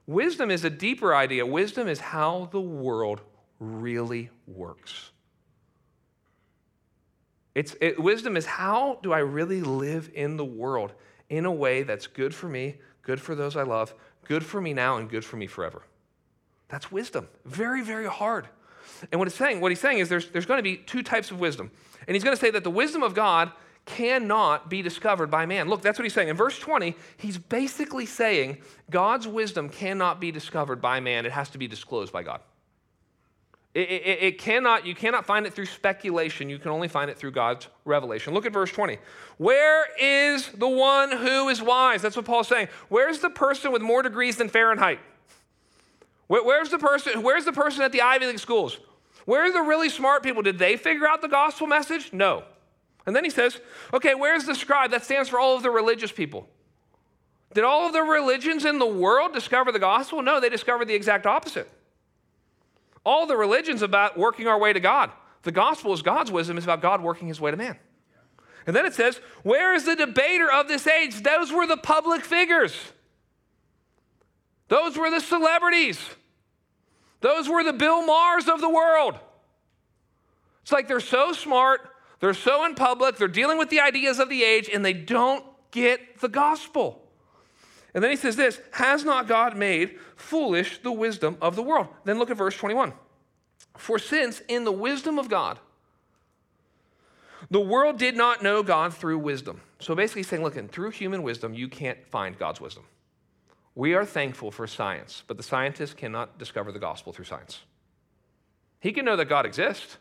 [0.06, 1.44] Wisdom is a deeper idea.
[1.44, 3.20] Wisdom is how the world
[3.58, 5.10] really works.
[7.54, 10.92] It's, it, wisdom is how do I really live in the world
[11.28, 14.72] in a way that's good for me, good for those I love, good for me
[14.72, 15.82] now, and good for me forever.
[16.68, 17.28] That's wisdom.
[17.44, 18.48] Very, very hard.
[19.10, 21.30] And what he's saying, what he's saying is there's, there's going to be two types
[21.30, 21.70] of wisdom.
[22.06, 23.52] And he's going to say that the wisdom of God
[23.84, 25.68] cannot be discovered by man.
[25.68, 26.28] Look, that's what he's saying.
[26.28, 28.58] In verse 20, he's basically saying
[28.90, 31.24] God's wisdom cannot be discovered by man.
[31.24, 32.40] It has to be disclosed by God.
[33.74, 36.50] It, it, it, cannot, you cannot find it through speculation.
[36.50, 38.34] You can only find it through God's revelation.
[38.34, 38.98] Look at verse 20.
[39.36, 42.02] Where is the one who is wise?
[42.02, 42.68] That's what Paul's saying.
[42.88, 44.98] Where's the person with more degrees than Fahrenheit?
[46.28, 47.22] Where, where's the person?
[47.22, 48.78] Where's the person at the Ivy League schools?
[49.24, 50.42] Where are the really smart people?
[50.42, 52.12] Did they figure out the gospel message?
[52.12, 52.44] No.
[53.04, 53.58] And then he says,
[53.92, 54.90] okay, where's the scribe?
[54.92, 56.48] That stands for all of the religious people.
[57.54, 60.22] Did all of the religions in the world discover the gospel?
[60.22, 61.68] No, they discovered the exact opposite.
[63.04, 65.10] All the religions about working our way to God.
[65.42, 67.78] The gospel is God's wisdom, it's about God working his way to man.
[68.66, 71.22] And then it says, Where is the debater of this age?
[71.22, 72.76] Those were the public figures.
[74.68, 75.98] Those were the celebrities.
[77.20, 79.18] Those were the Bill Mahers of the world.
[80.62, 81.80] It's like they're so smart,
[82.20, 85.44] they're so in public, they're dealing with the ideas of the age, and they don't
[85.70, 87.02] get the gospel.
[87.94, 91.88] And then he says this Has not God made foolish the wisdom of the world?
[92.04, 92.92] Then look at verse 21.
[93.76, 95.58] For since in the wisdom of God,
[97.50, 99.60] the world did not know God through wisdom.
[99.80, 102.84] So basically saying, look, through human wisdom, you can't find God's wisdom.
[103.78, 107.60] We are thankful for science, but the scientist cannot discover the gospel through science.
[108.80, 109.98] He can know that God exists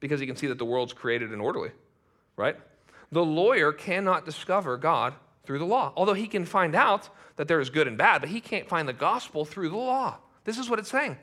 [0.00, 1.72] because he can see that the world's created and orderly,
[2.36, 2.56] right?
[3.12, 5.12] The lawyer cannot discover God
[5.44, 8.30] through the law, although he can find out that there is good and bad, but
[8.30, 10.16] he can't find the gospel through the law.
[10.44, 11.18] This is what it's saying.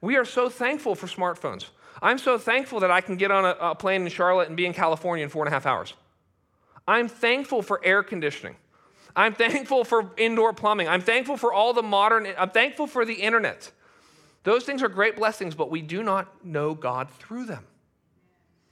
[0.00, 1.66] We are so thankful for smartphones.
[2.02, 4.66] I'm so thankful that I can get on a, a plane in Charlotte and be
[4.66, 5.94] in California in four and a half hours.
[6.88, 8.56] I'm thankful for air conditioning.
[9.16, 10.88] I'm thankful for indoor plumbing.
[10.88, 13.70] I'm thankful for all the modern, I'm thankful for the internet.
[14.42, 17.64] Those things are great blessings, but we do not know God through them.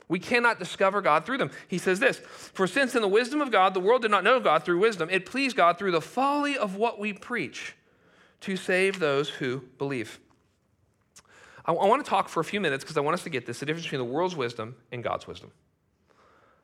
[0.08, 1.50] We cannot discover God through them.
[1.68, 4.40] He says this For since in the wisdom of God, the world did not know
[4.40, 7.74] God through wisdom, it pleased God through the folly of what we preach
[8.42, 10.20] to save those who believe.
[11.64, 13.46] I, I want to talk for a few minutes because I want us to get
[13.46, 15.50] this the difference between the world's wisdom and God's wisdom.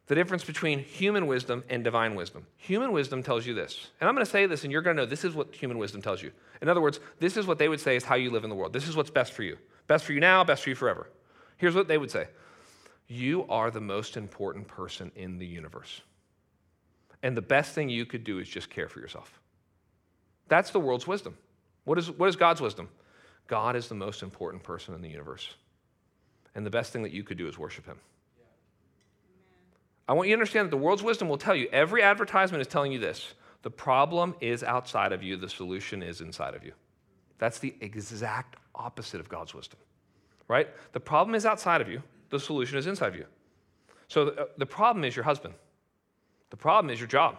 [0.08, 2.46] The difference between human wisdom and divine wisdom.
[2.56, 3.88] Human wisdom tells you this.
[4.00, 5.76] And I'm going to say this, and you're going to know this is what human
[5.76, 6.32] wisdom tells you.
[6.62, 8.56] In other words, this is what they would say is how you live in the
[8.56, 8.72] world.
[8.72, 9.58] This is what's best for you.
[9.86, 11.10] Best for you now, best for you forever.
[11.58, 12.28] Here's what they would say
[13.06, 16.00] You are the most important person in the universe.
[17.22, 19.40] And the best thing you could do is just care for yourself.
[20.48, 21.36] That's the world's wisdom.
[21.84, 22.88] What is, what is God's wisdom?
[23.46, 25.54] God is the most important person in the universe.
[26.54, 27.98] And the best thing that you could do is worship him.
[30.08, 32.66] I want you to understand that the world's wisdom will tell you, every advertisement is
[32.66, 36.72] telling you this the problem is outside of you, the solution is inside of you.
[37.38, 39.78] That's the exact opposite of God's wisdom,
[40.46, 40.68] right?
[40.92, 43.26] The problem is outside of you, the solution is inside of you.
[44.06, 45.54] So the, uh, the problem is your husband,
[46.50, 47.36] the problem is your job,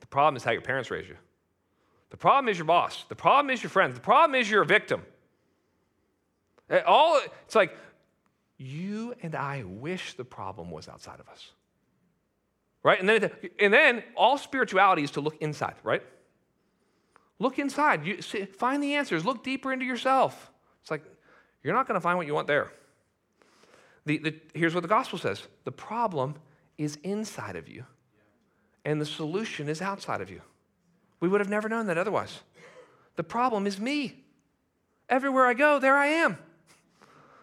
[0.00, 1.16] the problem is how your parents raised you.
[2.10, 3.06] The problem is your boss.
[3.08, 3.94] The problem is your friends.
[3.94, 5.02] The problem is you're a victim.
[6.68, 7.74] Eh, all, it's like
[8.58, 11.52] you and I wish the problem was outside of us.
[12.82, 12.98] Right?
[12.98, 16.02] And then, and then all spirituality is to look inside, right?
[17.38, 18.04] Look inside.
[18.04, 19.24] You, see, find the answers.
[19.24, 20.50] Look deeper into yourself.
[20.80, 21.02] It's like
[21.62, 22.72] you're not going to find what you want there.
[24.04, 26.34] The, the, here's what the gospel says the problem
[26.78, 27.84] is inside of you,
[28.84, 30.40] and the solution is outside of you.
[31.20, 32.40] We would have never known that otherwise.
[33.16, 34.24] The problem is me.
[35.08, 36.38] Everywhere I go, there I am.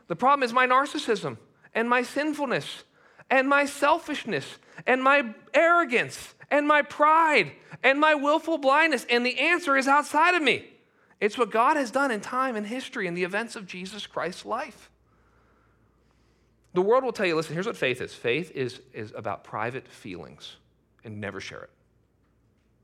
[0.08, 1.38] The problem is my narcissism
[1.73, 2.84] and my sinfulness
[3.30, 4.46] and my selfishness
[4.86, 7.52] and my arrogance and my pride
[7.84, 9.06] and my willful blindness.
[9.10, 10.65] And the answer is outside of me.
[11.20, 14.46] It's what God has done in time and history and the events of Jesus Christ's
[14.46, 14.89] life.
[16.74, 19.88] The world will tell you listen, here's what faith is faith is, is about private
[19.88, 20.56] feelings
[21.04, 21.70] and never share it.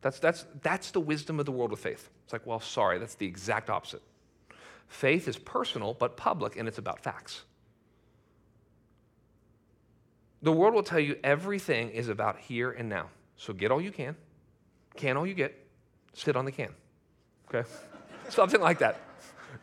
[0.01, 2.09] That's, that's, that's the wisdom of the world with faith.
[2.23, 4.01] It's like, well, sorry, that's the exact opposite.
[4.87, 7.43] Faith is personal but public, and it's about facts.
[10.45, 13.09] The world will tell you everything is about here and now.
[13.35, 14.15] So get all you can,
[14.95, 15.59] can all you get,
[16.13, 16.69] sit on the can.
[17.49, 17.67] Okay?
[18.29, 19.01] Something like that.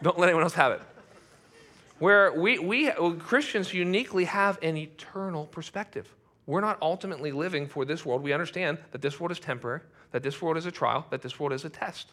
[0.02, 0.80] Don't let anyone else have it.
[2.00, 2.90] Where we, we
[3.20, 6.12] Christians uniquely have an eternal perspective.
[6.46, 8.20] We're not ultimately living for this world.
[8.20, 11.38] We understand that this world is temporary, that this world is a trial, that this
[11.38, 12.10] world is a test,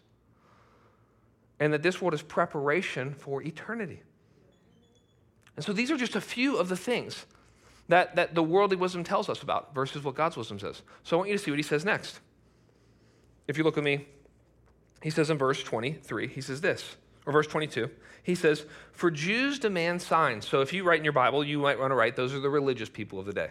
[1.59, 4.03] and that this world is preparation for eternity.
[5.55, 7.25] And so these are just a few of the things
[7.89, 10.81] that, that the worldly wisdom tells us about versus what God's wisdom says.
[11.03, 12.19] So I want you to see what he says next.
[13.47, 14.07] If you look at me,
[15.01, 17.89] he says in verse 23, he says this, or verse 22,
[18.21, 20.47] he says, For Jews demand signs.
[20.47, 22.49] So if you write in your Bible, you might want to write, those are the
[22.49, 23.49] religious people of the day.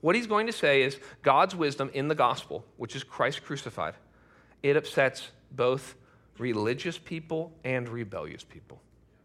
[0.00, 3.94] What he's going to say is God's wisdom in the gospel, which is Christ crucified,
[4.62, 5.94] it upsets both
[6.38, 8.80] religious people and rebellious people.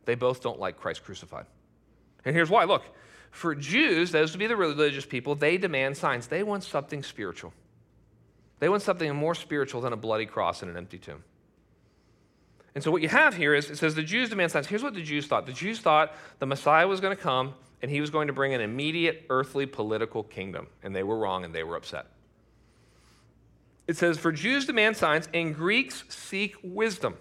[0.06, 1.46] They both don't like Christ crucified.
[2.26, 2.84] And here's why look,
[3.36, 6.28] for Jews, those would be the religious people, they demand signs.
[6.28, 7.52] They want something spiritual.
[8.60, 11.22] They want something more spiritual than a bloody cross and an empty tomb.
[12.74, 14.68] And so what you have here is it says the Jews demand signs.
[14.68, 17.92] Here's what the Jews thought the Jews thought the Messiah was going to come and
[17.92, 20.68] he was going to bring an immediate earthly political kingdom.
[20.82, 22.08] And they were wrong and they were upset.
[23.86, 27.16] It says, For Jews demand signs and Greeks seek wisdom.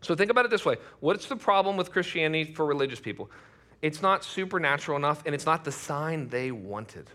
[0.00, 3.30] So think about it this way what's the problem with Christianity for religious people?
[3.80, 7.08] It's not supernatural enough and it's not the sign they wanted.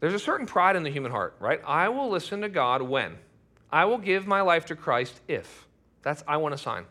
[0.00, 1.60] There's a certain pride in the human heart, right?
[1.66, 3.16] I will listen to God when?
[3.70, 5.66] I will give my life to Christ if.
[6.02, 6.84] That's, I want a sign.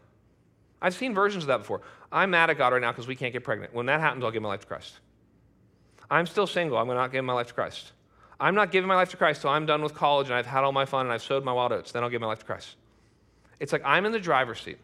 [0.82, 1.82] I've seen versions of that before.
[2.12, 3.74] I'm mad at God right now because we can't get pregnant.
[3.74, 4.94] When that happens, I'll give my life to Christ.
[6.10, 6.78] I'm still single.
[6.78, 7.92] I'm not giving my life to Christ.
[8.40, 10.64] I'm not giving my life to Christ till I'm done with college and I've had
[10.64, 11.92] all my fun and I've sowed my wild oats.
[11.92, 12.76] Then I'll give my life to Christ.
[13.60, 14.80] It's like I'm in the driver's seat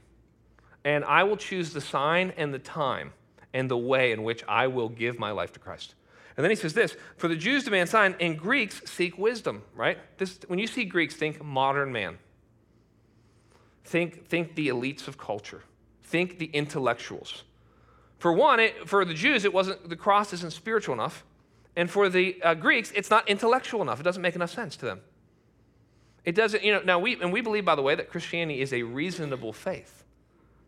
[0.86, 3.14] and I will choose the sign and the time
[3.54, 5.96] and the way in which I will give my life to Christ.
[6.36, 9.98] And then he says this For the Jews demand sign, and Greeks seek wisdom, right?
[10.18, 12.20] This, when you see Greeks, think modern man.
[13.84, 15.64] Think, think the elites of culture.
[16.04, 17.44] Think the intellectuals.
[18.20, 21.24] For one, it, for the Jews, it wasn't the cross isn't spiritual enough,
[21.76, 24.00] and for the uh, Greeks, it's not intellectual enough.
[24.00, 25.02] It doesn't make enough sense to them.
[26.26, 26.82] It doesn't, you know.
[26.84, 30.04] Now we and we believe, by the way, that Christianity is a reasonable faith,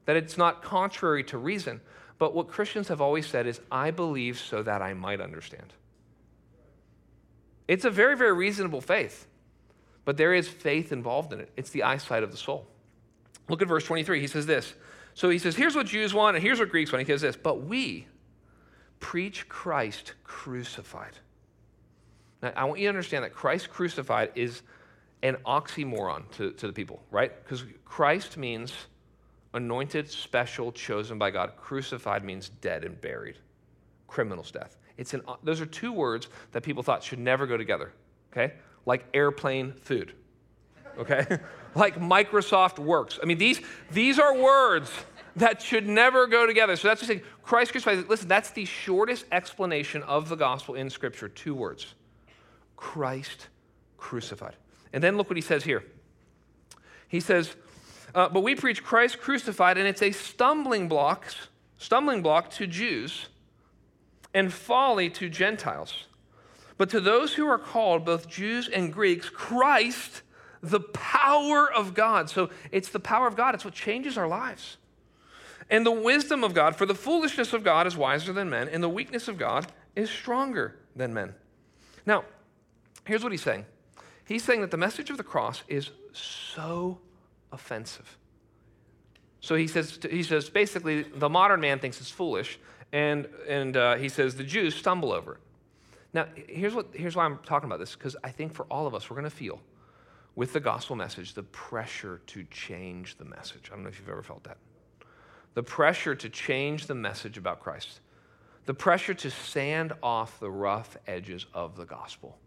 [0.06, 1.82] that it's not contrary to reason.
[2.20, 5.74] But what Christians have always said is, "I believe so that I might understand."
[7.68, 9.28] It's a very, very reasonable faith,
[10.06, 11.52] but there is faith involved in it.
[11.56, 12.68] It's the eyesight of the soul.
[13.48, 14.22] Look at verse 23.
[14.22, 14.74] He says this.
[15.14, 17.06] So he says, here's what Jews want, and here's what Greeks want.
[17.06, 18.08] He says this, but we
[19.00, 21.14] preach Christ crucified.
[22.42, 24.62] Now, I want you to understand that Christ crucified is
[25.22, 27.32] an oxymoron to, to the people, right?
[27.44, 28.74] Because Christ means
[29.54, 31.54] anointed, special, chosen by God.
[31.58, 33.38] Crucified means dead and buried,
[34.08, 34.78] criminal's death.
[34.98, 37.94] It's an, those are two words that people thought should never go together,
[38.32, 38.54] okay?
[38.86, 40.14] Like airplane food,
[40.98, 41.40] okay?
[41.76, 43.20] like Microsoft works.
[43.22, 44.92] I mean, these, these are words
[45.36, 46.76] that should never go together.
[46.76, 48.10] So that's just saying Christ crucified.
[48.10, 51.30] Listen, that's the shortest explanation of the gospel in Scripture.
[51.30, 51.94] Two words
[52.76, 53.48] Christ
[53.98, 54.56] crucified.
[54.94, 55.84] And then look what he says here.
[57.08, 57.56] He says,
[58.16, 61.26] uh, But we preach Christ crucified, and it's a stumbling block,
[61.78, 63.28] stumbling block to Jews
[64.34, 66.06] and folly to Gentiles.
[66.78, 70.22] But to those who are called, both Jews and Greeks, Christ,
[70.62, 72.30] the power of God.
[72.30, 74.78] So it's the power of God, it's what changes our lives.
[75.70, 78.82] And the wisdom of God, for the foolishness of God is wiser than men, and
[78.82, 81.36] the weakness of God is stronger than men.
[82.06, 82.24] Now,
[83.06, 83.66] here's what he's saying
[84.26, 87.00] he's saying that the message of the cross is so
[87.52, 88.18] offensive.
[89.42, 92.60] So he says, he says basically, the modern man thinks it's foolish,
[92.92, 95.40] and, and uh, he says the Jews stumble over it.
[96.12, 98.96] Now, here's, what, here's why I'm talking about this, because I think for all of
[98.96, 99.62] us, we're going to feel
[100.36, 103.70] with the gospel message the pressure to change the message.
[103.72, 104.58] I don't know if you've ever felt that.
[105.54, 108.02] The pressure to change the message about Christ,
[108.66, 112.38] the pressure to sand off the rough edges of the gospel,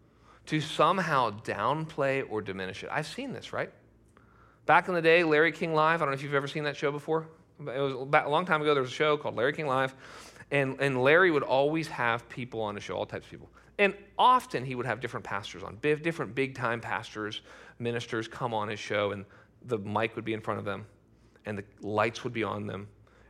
[0.47, 2.91] to somehow downplay or diminish it.
[2.93, 3.71] I've seen this, right?
[4.66, 6.77] Back in the day, Larry King Live, I don't know if you've ever seen that
[6.77, 7.29] show before.
[7.61, 9.94] It was a long time ago, there was a show called Larry King Live
[10.53, 13.51] and, and Larry would always have people on the show, all types of people.
[13.79, 17.40] And often he would have different pastors on, different big time pastors,
[17.79, 19.25] ministers come on his show, and
[19.64, 20.87] the mic would be in front of them,
[21.46, 22.87] and the lights would be on them,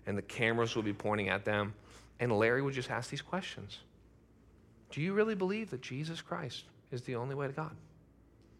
[0.06, 1.72] and the cameras would be pointing at them.
[2.18, 3.78] And Larry would just ask these questions
[4.90, 7.76] Do you really believe that Jesus Christ is the only way to God?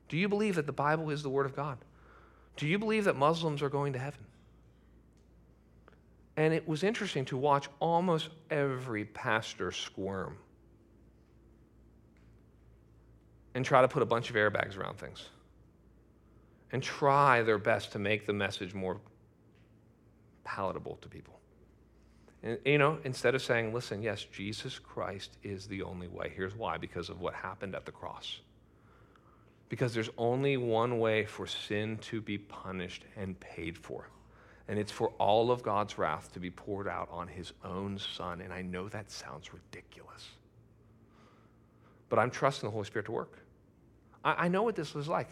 [0.08, 1.78] Do you believe that the Bible is the Word of God?
[2.56, 4.24] Do you believe that Muslims are going to heaven?
[6.36, 10.36] And it was interesting to watch almost every pastor squirm
[13.54, 15.28] and try to put a bunch of airbags around things
[16.72, 18.98] and try their best to make the message more
[20.44, 21.38] palatable to people.
[22.42, 26.32] And, you know, instead of saying, listen, yes, Jesus Christ is the only way.
[26.34, 28.40] Here's why because of what happened at the cross.
[29.72, 34.06] Because there's only one way for sin to be punished and paid for
[34.68, 38.40] and it's for all of God's wrath to be poured out on his own son.
[38.40, 40.30] And I know that sounds ridiculous.
[42.08, 43.38] But I'm trusting the Holy Spirit to work.
[44.24, 45.28] I, I know what this was like.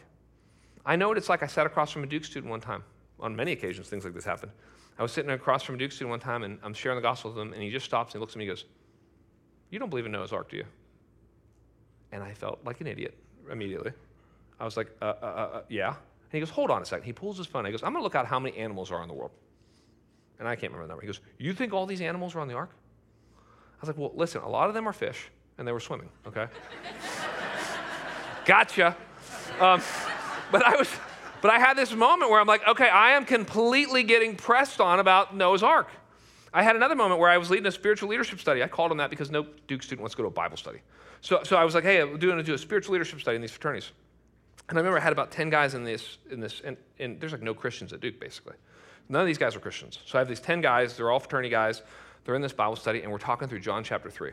[0.85, 1.43] I know what it's like.
[1.43, 2.83] I sat across from a Duke student one time.
[3.21, 4.51] On many occasions, things like this happen.
[4.99, 7.31] I was sitting across from a Duke student one time, and I'm sharing the gospel
[7.31, 8.65] with him, and he just stops and he looks at me and goes,
[9.71, 10.65] You don't believe in Noah's Ark, do you?
[12.13, 13.15] And I felt like an idiot
[13.51, 13.93] immediately.
[14.61, 15.89] I was like, uh, uh, uh, uh Yeah.
[15.89, 15.97] And
[16.33, 17.05] he goes, hold on a second.
[17.05, 17.65] He pulls his phone.
[17.65, 19.33] He goes, I'm going to look out how many animals are in the world.
[20.39, 21.03] And I can't remember the number.
[21.03, 22.71] He goes, You think all these animals are on the ark?
[23.35, 26.09] I was like, Well, listen, a lot of them are fish, and they were swimming,
[26.27, 26.47] okay?
[28.47, 28.97] gotcha.
[29.61, 29.83] Um,
[30.51, 30.89] but I was,
[31.43, 34.99] but I had this moment where I'm like, okay, I am completely getting pressed on
[34.99, 35.89] about Noah's Ark.
[36.53, 38.63] I had another moment where I was leading a spiritual leadership study.
[38.63, 40.81] I called him that because no Duke student wants to go to a Bible study.
[41.21, 43.53] So, so I was like, hey, I'm doing, do a spiritual leadership study in these
[43.53, 43.93] fraternities.
[44.71, 47.33] And I remember I had about 10 guys in this, in this and, and there's
[47.33, 48.55] like no Christians at Duke, basically.
[49.09, 49.99] None of these guys are Christians.
[50.07, 51.83] So I have these 10 guys, they're all fraternity guys.
[52.25, 54.31] They're in this Bible study, and we're talking through John chapter 3.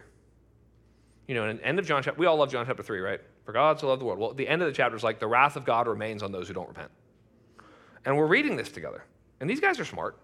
[1.28, 3.19] You know, and the end of John chapter, we all love John chapter 3, right?
[3.45, 4.19] For God so loved the world.
[4.19, 6.47] Well, the end of the chapter is like, the wrath of God remains on those
[6.47, 6.91] who don't repent.
[8.06, 9.04] And we're reading this together.
[9.39, 10.19] And these guys are smart.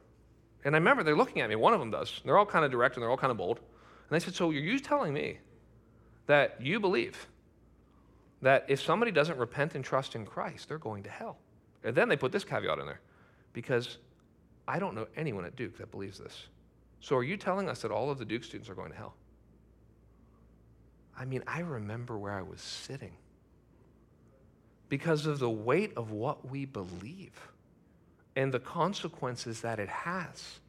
[0.64, 1.56] And I remember they're looking at me.
[1.56, 2.22] One of them does.
[2.24, 3.58] They're all kind of direct and they're all kind of bold.
[3.58, 5.40] And they said, So you're you telling me
[6.28, 7.28] that you believe
[8.44, 11.38] that if somebody doesn't repent and trust in Christ, they're going to hell.
[11.84, 13.02] And then they put this caveat in there
[13.54, 13.98] because
[14.68, 16.48] I don't know anyone at Duke that believes this.
[17.00, 19.16] So are you telling us that all of the Duke students are going to hell?
[21.18, 23.14] I mean, I remember where I was sitting
[24.90, 27.50] because of the weight of what we believe.
[28.36, 30.60] and the consequences that it has.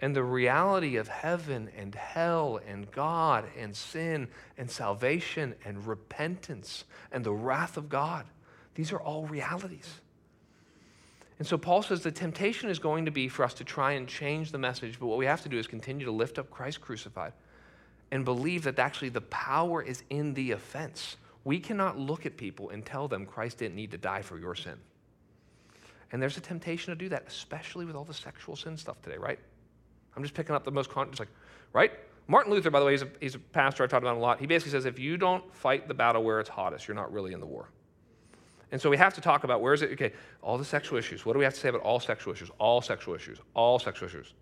[0.00, 6.84] And the reality of heaven and hell and God and sin and salvation and repentance
[7.10, 8.24] and the wrath of God.
[8.74, 10.00] These are all realities.
[11.38, 14.08] And so Paul says the temptation is going to be for us to try and
[14.08, 16.80] change the message, but what we have to do is continue to lift up Christ
[16.80, 17.32] crucified
[18.10, 21.16] and believe that actually the power is in the offense.
[21.44, 24.54] We cannot look at people and tell them Christ didn't need to die for your
[24.54, 24.78] sin.
[26.10, 29.18] And there's a temptation to do that, especially with all the sexual sin stuff today,
[29.18, 29.38] right?
[30.18, 31.28] I'm just picking up the most, con- just like,
[31.72, 31.92] right?
[32.26, 34.40] Martin Luther, by the way, he's a, he's a pastor I talked about a lot.
[34.40, 37.32] He basically says if you don't fight the battle where it's hottest, you're not really
[37.32, 37.68] in the war.
[38.72, 39.92] And so we have to talk about where is it?
[39.92, 41.24] Okay, all the sexual issues.
[41.24, 42.50] What do we have to say about all sexual issues?
[42.58, 43.38] All sexual issues.
[43.54, 44.34] All sexual issues.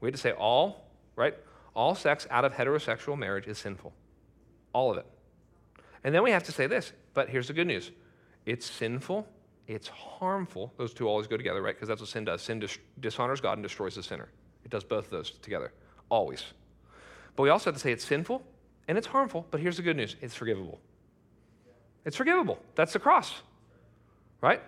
[0.00, 1.34] We have to say all, right?
[1.74, 3.92] All sex out of heterosexual marriage is sinful.
[4.72, 5.06] All of it.
[6.04, 7.90] And then we have to say this, but here's the good news
[8.46, 9.28] it's sinful,
[9.66, 10.72] it's harmful.
[10.78, 11.74] Those two always go together, right?
[11.74, 12.40] Because that's what sin does.
[12.40, 14.28] Sin dis- dishonors God and destroys the sinner.
[14.66, 15.72] It does both of those together,
[16.08, 16.42] always.
[17.36, 18.42] But we also have to say it's sinful
[18.88, 20.80] and it's harmful, but here's the good news it's forgivable.
[22.04, 22.58] It's forgivable.
[22.74, 23.42] That's the cross,
[24.40, 24.60] right?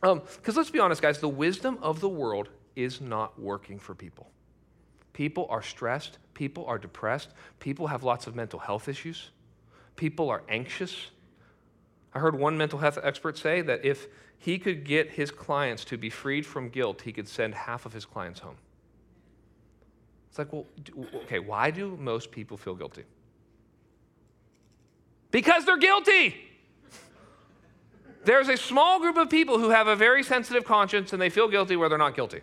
[0.00, 3.94] Because um, let's be honest, guys, the wisdom of the world is not working for
[3.94, 4.28] people.
[5.12, 7.28] People are stressed, people are depressed,
[7.60, 9.30] people have lots of mental health issues,
[9.94, 11.12] people are anxious.
[12.12, 15.96] I heard one mental health expert say that if he could get his clients to
[15.96, 18.56] be freed from guilt, he could send half of his clients home.
[20.36, 20.66] It's like, well,
[21.22, 23.04] okay, why do most people feel guilty?
[25.30, 26.36] Because they're guilty.
[28.22, 31.48] There's a small group of people who have a very sensitive conscience and they feel
[31.48, 32.42] guilty where they're not guilty.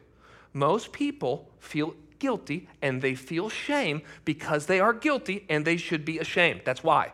[0.53, 6.03] Most people feel guilty and they feel shame because they are guilty and they should
[6.03, 6.61] be ashamed.
[6.65, 7.11] That's why.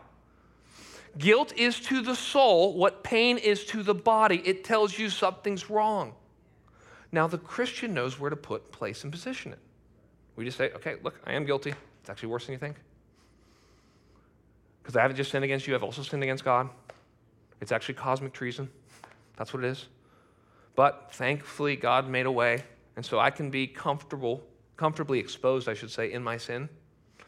[1.18, 4.40] Guilt is to the soul what pain is to the body.
[4.46, 6.14] It tells you something's wrong.
[7.12, 9.58] Now, the Christian knows where to put, place, and position it.
[10.40, 11.74] We just say, okay, look, I am guilty.
[12.00, 12.76] It's actually worse than you think.
[14.82, 16.70] Because I haven't just sinned against you, I've also sinned against God.
[17.60, 18.70] It's actually cosmic treason.
[19.36, 19.88] That's what it is.
[20.76, 22.62] But thankfully, God made a way.
[22.96, 24.42] And so I can be comfortable,
[24.78, 26.70] comfortably exposed, I should say, in my sin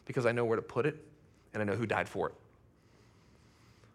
[0.06, 0.96] because I know where to put it
[1.52, 2.34] and I know who died for it.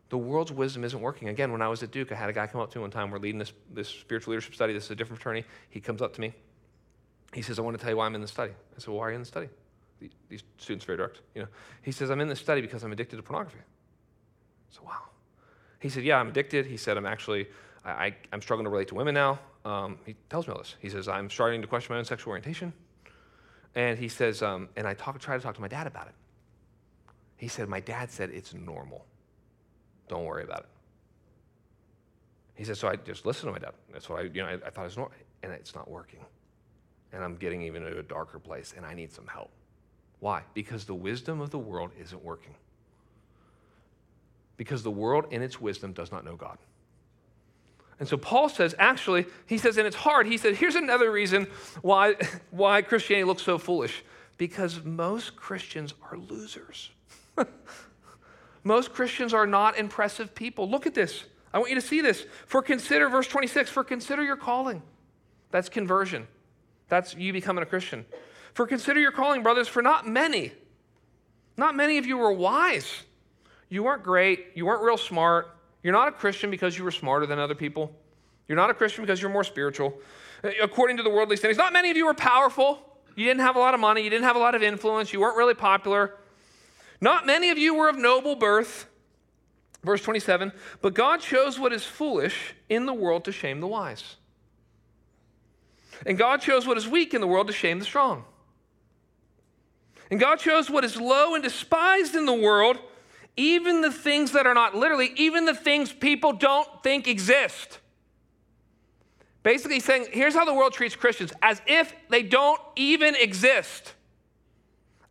[0.10, 1.30] The world's wisdom isn't working.
[1.30, 2.92] Again, when I was at Duke, I had a guy come up to me one
[2.92, 3.10] time.
[3.10, 4.74] We're leading this, this spiritual leadership study.
[4.74, 5.48] This is a different fraternity.
[5.72, 6.36] He comes up to me
[7.34, 8.52] he says, I want to tell you why I'm in the study.
[8.52, 9.50] I said, Well, why are you in the study?
[10.30, 11.22] These students are very direct.
[11.34, 11.48] You know,
[11.82, 13.60] he says, I'm in this study because I'm addicted to pornography.
[14.70, 15.02] So wow.
[15.80, 16.66] He said, Yeah, I'm addicted.
[16.66, 17.48] He said, I'm actually,
[17.84, 19.40] I, am struggling to relate to women now.
[19.66, 20.76] Um, he tells me all this.
[20.80, 22.74] He says, I'm starting to question my own sexual orientation.
[23.76, 26.14] And he says, um, and I talk, try to talk to my dad about it.
[27.36, 29.06] He said, My dad said it's normal.
[30.08, 30.70] Don't worry about it.
[32.56, 33.74] He said, So I just listen to my dad.
[33.92, 35.16] That's what I, you know, I, I thought it was normal.
[35.44, 36.22] And it's not working
[37.14, 39.50] and I'm getting even to a darker place, and I need some help.
[40.20, 40.44] Why?
[40.54, 42.56] Because the wisdom of the world isn't working.
[44.58, 46.58] Because the world, in its wisdom, does not know God.
[48.00, 50.28] And so Paul says, actually, he says, and it's hard.
[50.28, 51.48] He said, here's another reason
[51.82, 52.16] why,
[52.52, 54.04] why Christianity looks so foolish.
[54.38, 56.92] Because most Christians are losers.
[58.64, 60.70] most Christians are not impressive people.
[60.70, 61.24] Look at this.
[61.54, 62.26] I want you to see this.
[62.46, 64.84] For consider, verse 26, for consider your calling.
[65.50, 66.28] That's conversion.
[66.90, 68.06] That's you becoming a Christian.
[68.54, 70.52] For consider your calling, brothers, for not many,
[71.58, 73.04] not many of you were wise.
[73.70, 74.48] You weren't great.
[74.56, 75.58] You weren't real smart.
[75.84, 77.94] You're not a Christian because you were smarter than other people.
[78.48, 80.00] You're not a Christian because you're more spiritual.
[80.44, 82.80] Uh, according to the worldly standards, not many of you were powerful.
[83.16, 84.04] You didn't have a lot of money.
[84.04, 85.12] You didn't have a lot of influence.
[85.12, 86.16] You weren't really popular.
[87.02, 88.88] Not many of you were of noble birth.
[89.84, 94.17] Verse 27 But God chose what is foolish in the world to shame the wise.
[96.06, 98.26] And God chose what is weak in the world to shame the strong.
[100.10, 102.78] And God chose what is low and despised in the world,
[103.36, 107.80] even the things that are not literally, even the things people don't think exist.
[109.44, 113.94] Basically, saying, here's how the world treats Christians as if they don't even exist,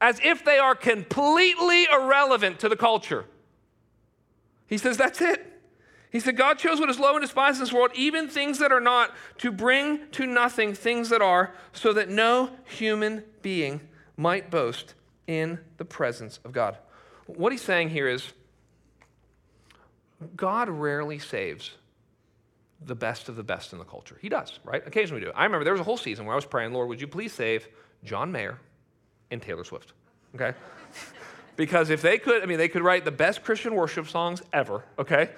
[0.00, 3.24] as if they are completely irrelevant to the culture.
[4.66, 5.55] He says, that's it.
[6.16, 8.72] He said, God chose what is low and despised in this world, even things that
[8.72, 13.82] are not, to bring to nothing things that are, so that no human being
[14.16, 14.94] might boast
[15.26, 16.78] in the presence of God.
[17.26, 18.32] What he's saying here is
[20.36, 21.72] God rarely saves
[22.80, 24.16] the best of the best in the culture.
[24.22, 24.82] He does, right?
[24.86, 25.32] Occasionally we do.
[25.36, 27.34] I remember there was a whole season where I was praying, Lord, would you please
[27.34, 27.68] save
[28.04, 28.58] John Mayer
[29.30, 29.92] and Taylor Swift?
[30.34, 30.56] Okay?
[31.56, 34.82] because if they could, I mean, they could write the best Christian worship songs ever,
[34.98, 35.28] okay?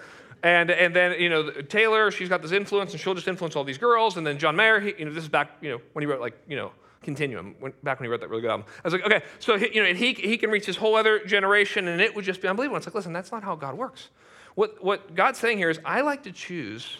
[0.42, 3.64] And, and then, you know, Taylor, she's got this influence and she'll just influence all
[3.64, 4.16] these girls.
[4.16, 6.20] And then John Mayer, he, you know, this is back, you know, when he wrote
[6.20, 6.72] like, you know,
[7.02, 8.66] Continuum, when, back when he wrote that really good album.
[8.84, 11.24] I was like, okay, so, he, you know, he, he can reach this whole other
[11.24, 12.76] generation and it would just be unbelievable.
[12.76, 14.08] It's like, listen, that's not how God works.
[14.54, 16.96] What, what God's saying here is, I like to choose,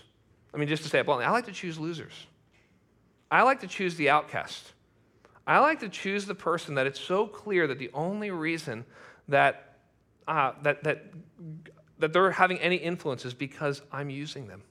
[0.55, 2.13] I mean, just to say it bluntly, I like to choose losers.
[3.31, 4.73] I like to choose the outcast.
[5.47, 8.85] I like to choose the person that it's so clear that the only reason
[9.29, 9.79] that,
[10.29, 11.07] uh, that, that,
[11.99, 14.63] that they're having any influence is because I'm using them.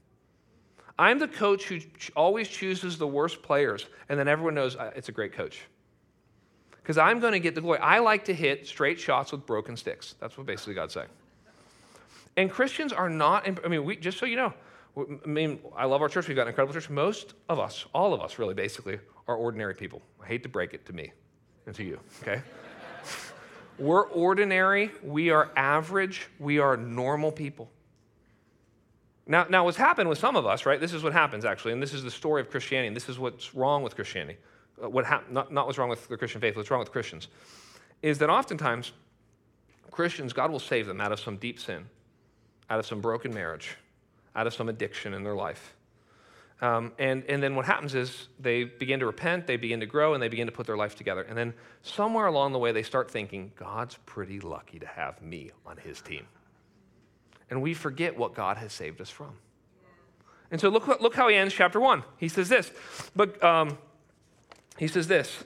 [0.99, 1.79] I'm the coach who
[2.15, 5.61] always chooses the worst players, and then everyone knows uh, it's a great coach.
[6.81, 7.79] Because I'm going to get the glory.
[7.79, 10.15] I like to hit straight shots with broken sticks.
[10.19, 11.09] That's what basically God's saying.
[12.37, 14.53] And Christians are not, I mean, we, just so you know,
[14.97, 16.27] I mean, I love our church.
[16.27, 16.89] We've got an incredible church.
[16.89, 20.01] Most of us, all of us really, basically, are ordinary people.
[20.23, 21.11] I hate to break it to me
[21.65, 22.41] and to you, okay?
[23.79, 24.91] We're ordinary.
[25.03, 26.27] We are average.
[26.39, 27.69] We are normal people.
[29.27, 30.79] Now, now, what's happened with some of us, right?
[30.79, 32.87] This is what happens actually, and this is the story of Christianity.
[32.87, 34.37] And this is what's wrong with Christianity.
[34.81, 37.27] Uh, what hap- not, not what's wrong with the Christian faith, what's wrong with Christians,
[38.01, 38.93] is that oftentimes
[39.91, 41.89] Christians, God will save them out of some deep sin,
[42.69, 43.75] out of some broken marriage,
[44.35, 45.73] out of some addiction in their life.
[46.59, 50.15] Um, and, and then what happens is they begin to repent, they begin to grow,
[50.15, 51.21] and they begin to put their life together.
[51.21, 51.53] And then
[51.83, 56.01] somewhere along the way, they start thinking, God's pretty lucky to have me on his
[56.01, 56.25] team.
[57.49, 59.33] And we forget what God has saved us from.
[60.49, 62.03] And so look, look how he ends chapter one.
[62.17, 62.71] He says this,
[63.15, 63.77] but um,
[64.77, 65.43] he says this,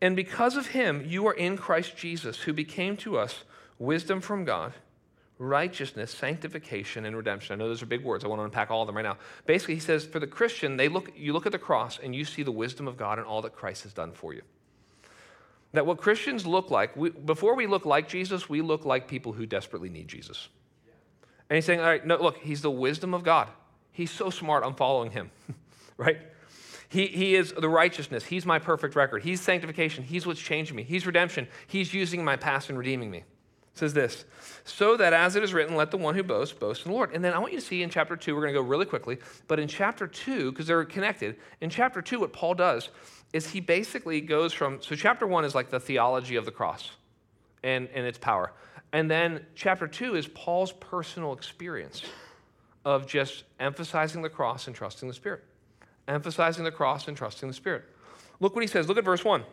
[0.00, 3.42] and because of him, you are in Christ Jesus, who became to us
[3.78, 4.72] wisdom from God
[5.38, 7.54] righteousness, sanctification, and redemption.
[7.54, 8.24] I know those are big words.
[8.24, 9.18] I want to unpack all of them right now.
[9.46, 12.24] Basically, he says for the Christian, they look, you look at the cross and you
[12.24, 14.42] see the wisdom of God and all that Christ has done for you.
[15.72, 19.32] That what Christians look like, we, before we look like Jesus, we look like people
[19.32, 20.48] who desperately need Jesus.
[21.48, 23.48] And he's saying, all right, no, look, he's the wisdom of God.
[23.92, 25.30] He's so smart, I'm following him,
[25.96, 26.18] right?
[26.88, 28.24] He, he is the righteousness.
[28.24, 29.22] He's my perfect record.
[29.22, 30.04] He's sanctification.
[30.04, 30.82] He's what's changing me.
[30.82, 31.46] He's redemption.
[31.66, 33.24] He's using my past and redeeming me
[33.78, 34.24] says this
[34.64, 37.14] so that as it is written let the one who boasts boast in the lord.
[37.14, 38.86] And then i want you to see in chapter 2 we're going to go really
[38.86, 42.90] quickly but in chapter 2 because they're connected in chapter 2 what paul does
[43.32, 46.90] is he basically goes from so chapter 1 is like the theology of the cross
[47.62, 48.52] and, and its power.
[48.92, 52.02] And then chapter 2 is paul's personal experience
[52.84, 55.44] of just emphasizing the cross and trusting the spirit
[56.08, 57.84] emphasizing the cross and trusting the spirit.
[58.40, 58.88] Look what he says.
[58.88, 59.44] Look at verse 1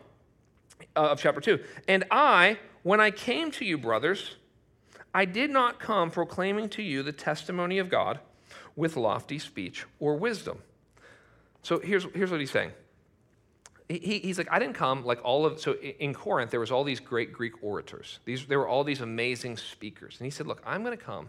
[0.96, 1.58] uh, of chapter 2
[1.88, 4.36] and i when I came to you, brothers,
[5.12, 8.20] I did not come proclaiming to you the testimony of God
[8.76, 10.58] with lofty speech or wisdom.
[11.64, 12.70] So here's, here's what he's saying.
[13.88, 16.84] He, he's like, I didn't come like all of, so in Corinth, there was all
[16.84, 18.20] these great Greek orators.
[18.24, 20.18] These, there were all these amazing speakers.
[20.20, 21.28] And he said, look, I'm going to come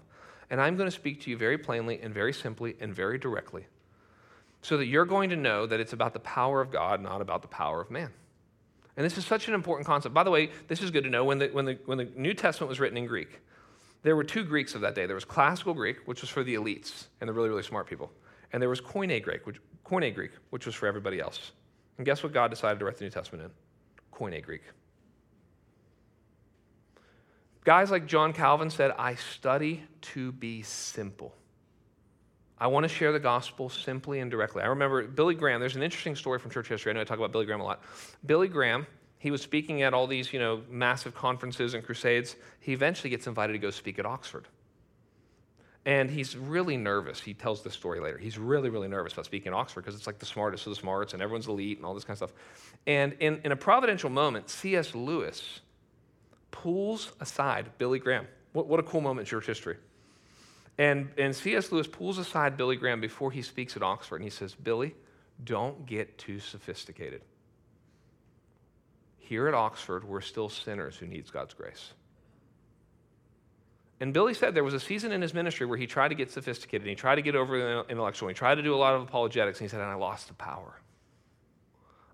[0.51, 3.65] and I'm going to speak to you very plainly and very simply and very directly
[4.61, 7.41] so that you're going to know that it's about the power of God, not about
[7.41, 8.11] the power of man.
[8.97, 10.13] And this is such an important concept.
[10.13, 11.23] By the way, this is good to know.
[11.23, 13.39] When the, when the, when the New Testament was written in Greek,
[14.01, 15.05] there were two Greeks of that day.
[15.05, 18.11] There was classical Greek, which was for the elites and the really, really smart people.
[18.51, 21.51] And there was Koine Greek, which, Koine Greek, which was for everybody else.
[21.97, 23.51] And guess what God decided to write the New Testament in?
[24.11, 24.63] Koine Greek.
[27.63, 31.35] Guys like John Calvin said, I study to be simple.
[32.59, 34.63] I want to share the gospel simply and directly.
[34.63, 36.91] I remember Billy Graham, there's an interesting story from church history.
[36.91, 37.83] I know I talk about Billy Graham a lot.
[38.25, 38.87] Billy Graham,
[39.19, 42.35] he was speaking at all these, you know, massive conferences and crusades.
[42.59, 44.47] He eventually gets invited to go speak at Oxford.
[45.85, 47.21] And he's really nervous.
[47.21, 48.17] He tells this story later.
[48.17, 50.75] He's really, really nervous about speaking at Oxford because it's like the smartest of the
[50.75, 52.33] smarts and everyone's elite and all this kind of stuff.
[52.85, 54.93] And in, in a providential moment, C.S.
[54.95, 55.61] Lewis
[56.51, 58.27] pulls aside Billy Graham.
[58.51, 59.77] What, what a cool moment in church history.
[60.77, 61.71] And, and C.S.
[61.71, 64.93] Lewis pulls aside Billy Graham before he speaks at Oxford and he says, Billy,
[65.43, 67.21] don't get too sophisticated.
[69.17, 71.93] Here at Oxford, we're still sinners who needs God's grace.
[73.99, 76.29] And Billy said there was a season in his ministry where he tried to get
[76.29, 78.93] sophisticated, and he tried to get over the intellectual, he tried to do a lot
[78.93, 80.79] of apologetics, and he said, and I lost the power.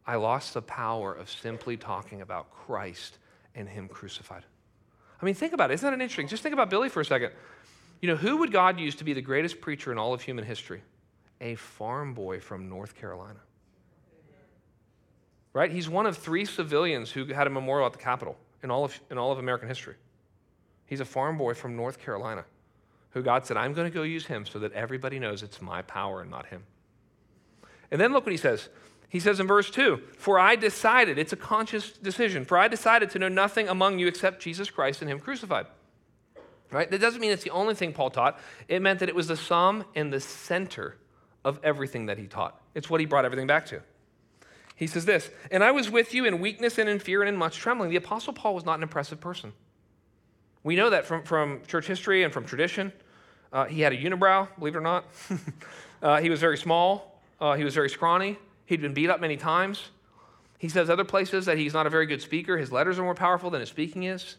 [0.06, 3.18] I lost the power of simply talking about Christ
[3.56, 4.44] and Him crucified.
[5.22, 5.76] I mean, think about it.
[5.76, 6.28] Isn't that interesting?
[6.28, 7.32] Just think about Billy for a second.
[8.04, 10.44] You know, who would God use to be the greatest preacher in all of human
[10.44, 10.82] history?
[11.40, 13.40] A farm boy from North Carolina.
[15.54, 15.72] Right?
[15.72, 19.00] He's one of three civilians who had a memorial at the Capitol in all of,
[19.10, 19.96] in all of American history.
[20.86, 22.44] He's a farm boy from North Carolina
[23.12, 25.82] who God said, I'm going to go use him so that everybody knows it's my
[25.84, 26.64] power and not him.
[27.90, 28.68] And then look what he says.
[29.08, 33.12] He says in verse 2 For I decided, it's a conscious decision, for I decided
[33.12, 35.68] to know nothing among you except Jesus Christ and him crucified.
[36.72, 36.90] Right?
[36.90, 38.40] That doesn't mean it's the only thing Paul taught.
[38.68, 40.98] It meant that it was the sum and the center
[41.46, 42.60] of everything that he taught.
[42.74, 43.82] It's what he brought everything back to.
[44.76, 47.38] He says this, and I was with you in weakness and in fear and in
[47.38, 47.90] much trembling.
[47.90, 49.54] The Apostle Paul was not an impressive person.
[50.64, 52.92] We know that from, from church history and from tradition.
[53.52, 55.06] Uh, he had a unibrow, believe it or not.
[56.02, 57.22] uh, he was very small.
[57.40, 58.40] Uh, he was very scrawny.
[58.66, 59.90] He'd been beat up many times.
[60.58, 62.58] He says other places that he's not a very good speaker.
[62.58, 64.38] His letters are more powerful than his speaking is.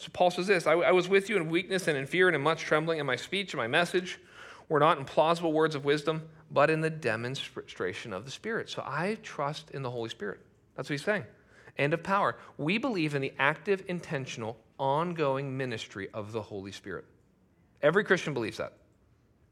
[0.00, 2.34] So Paul says this I, I was with you in weakness and in fear and
[2.34, 4.18] in much trembling, and my speech and my message
[4.70, 8.70] were not in plausible words of wisdom, but in the demonstration of the Spirit.
[8.70, 10.40] So I trust in the Holy Spirit.
[10.74, 11.24] That's what he's saying.
[11.76, 12.36] And of power.
[12.56, 17.04] We believe in the active, intentional, ongoing ministry of the Holy Spirit.
[17.82, 18.72] Every Christian believes that.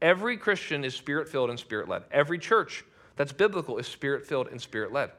[0.01, 2.03] Every Christian is spirit filled and spirit led.
[2.11, 2.83] Every church
[3.17, 5.11] that's biblical is spirit filled and spirit led.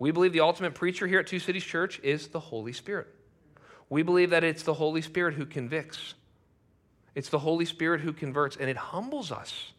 [0.00, 3.08] We believe the ultimate preacher here at Two Cities Church is the Holy Spirit.
[3.90, 6.14] We believe that it's the Holy Spirit who convicts,
[7.14, 9.72] it's the Holy Spirit who converts, and it humbles us.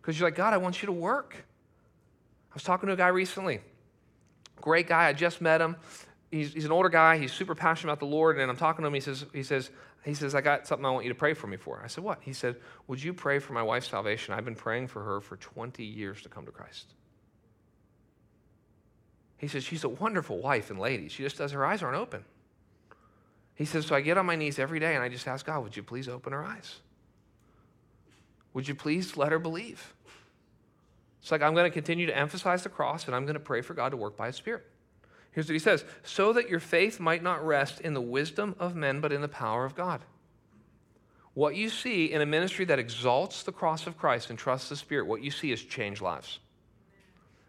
[0.00, 1.34] Because you're like, God, I want you to work.
[2.50, 3.60] I was talking to a guy recently,
[4.60, 5.08] great guy.
[5.08, 5.76] I just met him.
[6.30, 7.18] He's, he's an older guy.
[7.18, 8.38] He's super passionate about the Lord.
[8.38, 8.94] And I'm talking to him.
[8.94, 9.70] He says, he says,
[10.04, 11.80] he says, I got something I want you to pray for me for.
[11.82, 12.18] I said, What?
[12.20, 12.56] He said,
[12.88, 14.34] Would you pray for my wife's salvation?
[14.34, 16.92] I've been praying for her for 20 years to come to Christ.
[19.38, 21.08] He says, She's a wonderful wife and lady.
[21.08, 22.24] She just does, her eyes aren't open.
[23.54, 25.62] He says, So I get on my knees every day and I just ask God,
[25.62, 26.76] Would you please open her eyes?
[28.52, 29.94] Would you please let her believe?
[31.20, 33.62] It's like, I'm going to continue to emphasize the cross and I'm going to pray
[33.62, 34.64] for God to work by His Spirit.
[35.34, 38.76] Here's what he says so that your faith might not rest in the wisdom of
[38.76, 40.00] men, but in the power of God.
[41.34, 44.76] What you see in a ministry that exalts the cross of Christ and trusts the
[44.76, 46.38] Spirit, what you see is changed lives.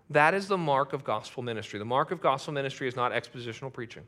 [0.10, 1.78] That is the mark of gospel ministry.
[1.78, 4.04] The mark of gospel ministry is not expositional preaching.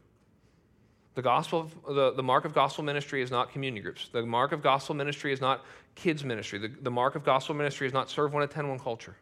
[1.18, 4.09] The, gospel, the, the mark of gospel ministry is not community groups.
[4.11, 5.65] The mark of gospel ministry is not
[5.95, 6.59] kids ministry.
[6.59, 9.15] The, the mark of gospel ministry is not serve one, attend one culture.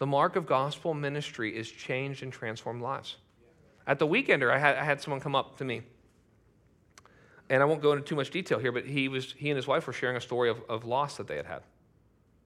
[0.00, 3.16] The mark of gospel ministry is changed and transformed lives.
[3.86, 5.80] At the weekender, I had, I had someone come up to me.
[7.48, 9.66] And I won't go into too much detail here, but he, was, he and his
[9.66, 11.62] wife were sharing a story of, of loss that they had had.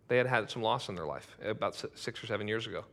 [0.07, 2.85] They had had some loss in their life about six or seven years ago.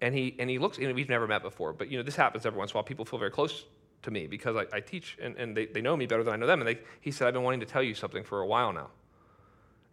[0.00, 2.46] And he, and he looks, and we've never met before, but you know, this happens
[2.46, 2.84] every once in a while.
[2.84, 3.66] People feel very close
[4.02, 6.36] to me because I, I teach and, and they, they know me better than I
[6.36, 6.60] know them.
[6.60, 8.88] And they, he said, I've been wanting to tell you something for a while now.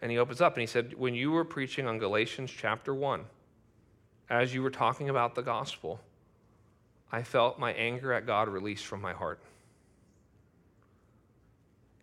[0.02, 3.26] And he opens up and he said, When you were preaching on Galatians chapter 1,
[4.30, 6.00] as you were talking about the gospel,
[7.12, 9.40] I felt my anger at God released from my heart.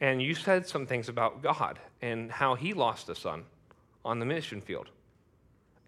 [0.00, 3.44] And you said some things about God and how he lost a son
[4.04, 4.90] on the mission field.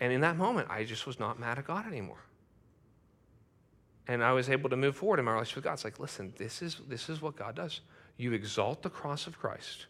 [0.01, 2.28] And in that moment, I just was not mad at God anymore
[4.09, 5.75] and I was able to move forward in my relationship with God.
[5.75, 7.83] It's like, listen, this is, this is what God does.
[8.17, 9.87] You exalt the cross of Christ,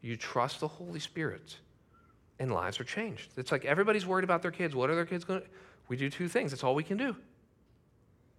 [0.00, 1.58] you trust the Holy Spirit,
[2.40, 3.32] and lives are changed.
[3.36, 4.74] It's like everybody's worried about their kids.
[4.74, 5.46] What are their kids going to
[5.88, 6.50] We do two things.
[6.50, 7.14] That's all we can do.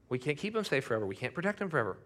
[0.09, 1.97] We can't keep them safe forever, we can't protect them forever.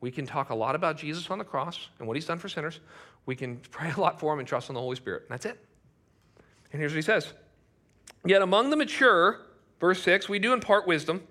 [0.00, 2.48] We can talk a lot about Jesus on the cross and what he's done for
[2.48, 2.80] sinners.
[3.26, 5.24] We can pray a lot for him and trust in the Holy Spirit.
[5.28, 5.58] That's it.
[6.72, 7.32] And here's what he says
[8.24, 9.40] Yet among the mature,
[9.80, 11.26] verse 6, we do impart wisdom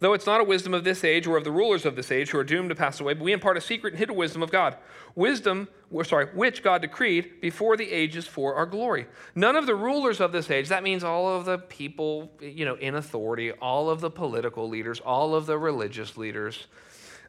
[0.00, 2.30] Though it's not a wisdom of this age or of the rulers of this age
[2.30, 4.50] who are doomed to pass away, but we impart a secret and hidden wisdom of
[4.50, 4.76] God.
[5.14, 5.68] Wisdom,
[6.04, 9.06] sorry, which God decreed before the ages for our glory.
[9.34, 12.74] None of the rulers of this age, that means all of the people, you know,
[12.74, 16.66] in authority, all of the political leaders, all of the religious leaders,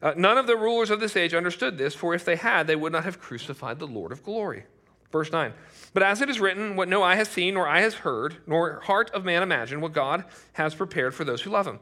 [0.00, 2.76] uh, none of the rulers of this age understood this, for if they had, they
[2.76, 4.64] would not have crucified the Lord of glory.
[5.10, 5.52] Verse 9.
[5.94, 8.80] But as it is written, what no eye has seen, nor eye has heard, nor
[8.80, 11.80] heart of man imagined, what God has prepared for those who love him.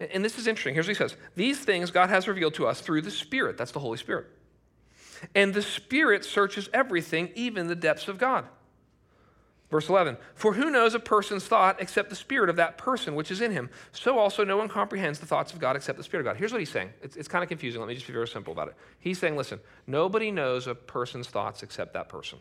[0.00, 0.74] And this is interesting.
[0.74, 3.56] Here's what he says These things God has revealed to us through the Spirit.
[3.56, 4.26] That's the Holy Spirit.
[5.34, 8.44] And the Spirit searches everything, even the depths of God.
[9.70, 13.30] Verse 11 For who knows a person's thought except the spirit of that person which
[13.30, 13.70] is in him?
[13.92, 16.38] So also no one comprehends the thoughts of God except the Spirit of God.
[16.38, 16.90] Here's what he's saying.
[17.02, 17.80] It's, it's kind of confusing.
[17.80, 18.74] Let me just be very simple about it.
[18.98, 22.38] He's saying, listen, nobody knows a person's thoughts except that person.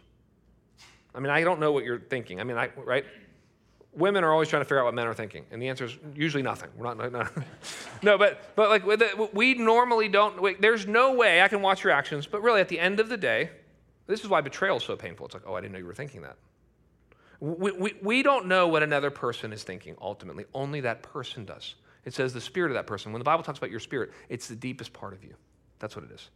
[1.13, 2.39] I mean, I don't know what you're thinking.
[2.39, 3.05] I mean, I, right?
[3.97, 5.97] Women are always trying to figure out what men are thinking, and the answer is
[6.15, 6.69] usually nothing.
[6.77, 7.27] We're not, no,
[8.03, 10.41] no but but like we normally don't.
[10.41, 13.09] Wait, there's no way I can watch your actions, but really at the end of
[13.09, 13.49] the day,
[14.05, 15.25] this is why betrayal is so painful.
[15.25, 16.37] It's like, oh, I didn't know you were thinking that.
[17.39, 20.45] We, we, we don't know what another person is thinking ultimately.
[20.53, 21.75] Only that person does.
[22.03, 23.11] It says the spirit of that person.
[23.11, 25.35] When the Bible talks about your spirit, it's the deepest part of you.
[25.79, 26.29] That's what it is.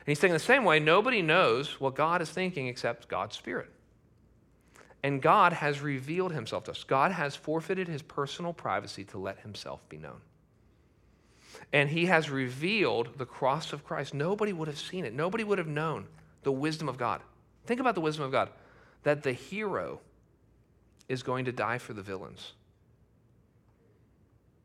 [0.00, 3.70] And he's saying the same way, nobody knows what God is thinking except God's spirit.
[5.02, 6.84] And God has revealed himself to us.
[6.84, 10.20] God has forfeited his personal privacy to let himself be known.
[11.72, 14.14] And he has revealed the cross of Christ.
[14.14, 16.06] Nobody would have seen it, nobody would have known
[16.44, 17.20] The wisdom of God.
[17.66, 18.50] Think about the wisdom of God
[19.04, 20.00] that the hero
[21.08, 22.52] is going to die for the villains.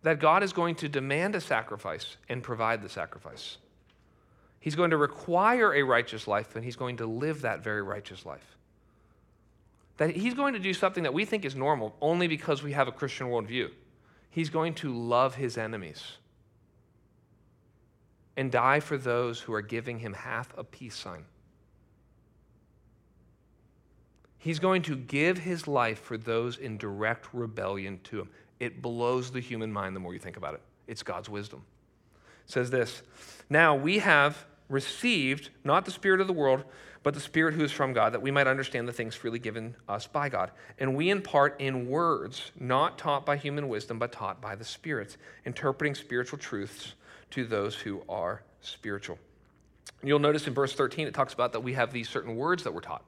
[0.03, 3.57] That God is going to demand a sacrifice and provide the sacrifice.
[4.59, 8.25] He's going to require a righteous life, and he's going to live that very righteous
[8.25, 8.57] life.
[9.97, 12.87] That he's going to do something that we think is normal only because we have
[12.87, 13.71] a Christian worldview.
[14.29, 16.03] He's going to love his enemies
[18.35, 21.25] and die for those who are giving him half a peace sign.
[24.37, 28.29] He's going to give his life for those in direct rebellion to him.
[28.59, 30.61] It blows the human mind the more you think about it.
[30.87, 31.63] It's God's wisdom.
[32.45, 33.01] It says this
[33.49, 36.63] Now we have received not the Spirit of the world,
[37.03, 39.75] but the Spirit who is from God, that we might understand the things freely given
[39.87, 40.51] us by God.
[40.79, 45.17] And we impart in words, not taught by human wisdom, but taught by the Spirit,
[45.45, 46.93] interpreting spiritual truths
[47.31, 49.17] to those who are spiritual.
[50.03, 52.73] You'll notice in verse 13, it talks about that we have these certain words that
[52.73, 53.03] we're taught.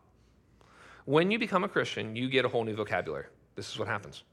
[1.05, 3.25] When you become a Christian, you get a whole new vocabulary.
[3.55, 4.23] This is what happens.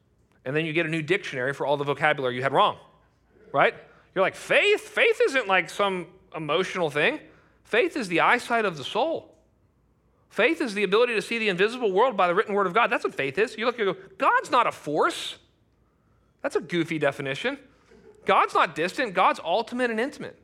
[0.45, 2.79] And then you get a new dictionary for all the vocabulary you had wrong,
[3.53, 3.75] right?
[4.15, 4.81] You're like, faith?
[4.81, 7.21] Faith isn't like some emotional thing.
[7.65, 9.36] Faith is the eyesight of the soul.
[10.31, 12.91] Faith is the ability to see the invisible world by the written word of God.
[12.91, 13.57] That's what faith is.
[13.57, 15.37] You look and go, God's not a force.
[16.43, 17.59] That's a goofy definition.
[18.27, 20.37] God's not distant, God's ultimate and intimate.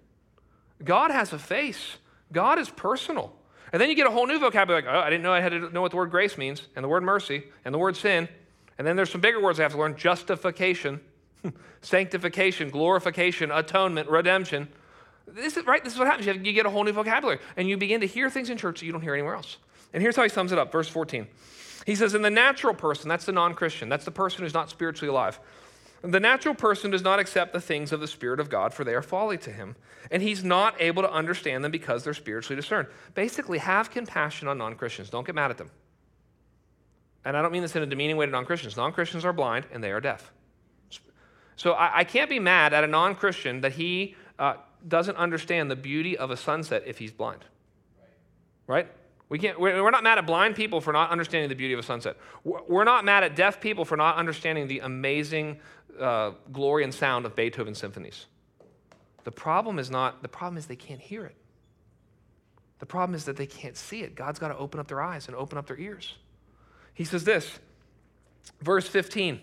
[0.82, 1.96] God has a face,
[2.32, 3.32] God is personal.
[3.72, 5.50] And then you get a whole new vocabulary like, oh, I didn't know I had
[5.50, 8.28] to know what the word grace means, and the word mercy, and the word sin.
[8.78, 11.00] And then there's some bigger words I have to learn justification,
[11.80, 14.68] sanctification, glorification, atonement, redemption.
[15.26, 15.82] This is right.
[15.82, 16.26] This is what happens.
[16.26, 18.58] You, have, you get a whole new vocabulary, and you begin to hear things in
[18.58, 19.56] church that you don't hear anywhere else.
[19.92, 21.26] And here's how he sums it up, verse 14.
[21.84, 25.10] He says, "In the natural person, that's the non-Christian, that's the person who's not spiritually
[25.10, 25.38] alive.
[26.02, 28.94] The natural person does not accept the things of the Spirit of God, for they
[28.94, 29.76] are folly to him,
[30.10, 32.88] and he's not able to understand them because they're spiritually discerned.
[33.14, 35.10] Basically, have compassion on non Christians.
[35.10, 35.70] Don't get mad at them.
[37.24, 38.76] And I don't mean this in a demeaning way to non Christians.
[38.76, 40.32] Non Christians are blind and they are deaf.
[41.54, 44.54] So I, I can't be mad at a non Christian that he uh,
[44.86, 47.44] doesn't understand the beauty of a sunset if he's blind.
[48.66, 48.88] Right?
[49.32, 51.82] We can't, we're not mad at blind people for not understanding the beauty of a
[51.82, 52.18] sunset.
[52.44, 55.58] We're not mad at deaf people for not understanding the amazing
[55.98, 58.26] uh, glory and sound of Beethoven's symphonies.
[59.24, 61.34] The problem is not, the problem is they can't hear it.
[62.78, 64.14] The problem is that they can't see it.
[64.14, 66.14] God's got to open up their eyes and open up their ears.
[66.92, 67.58] He says this,
[68.60, 69.40] verse 15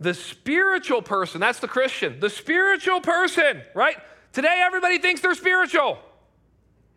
[0.00, 3.96] the spiritual person, that's the Christian, the spiritual person, right?
[4.34, 5.98] Today, everybody thinks they're spiritual,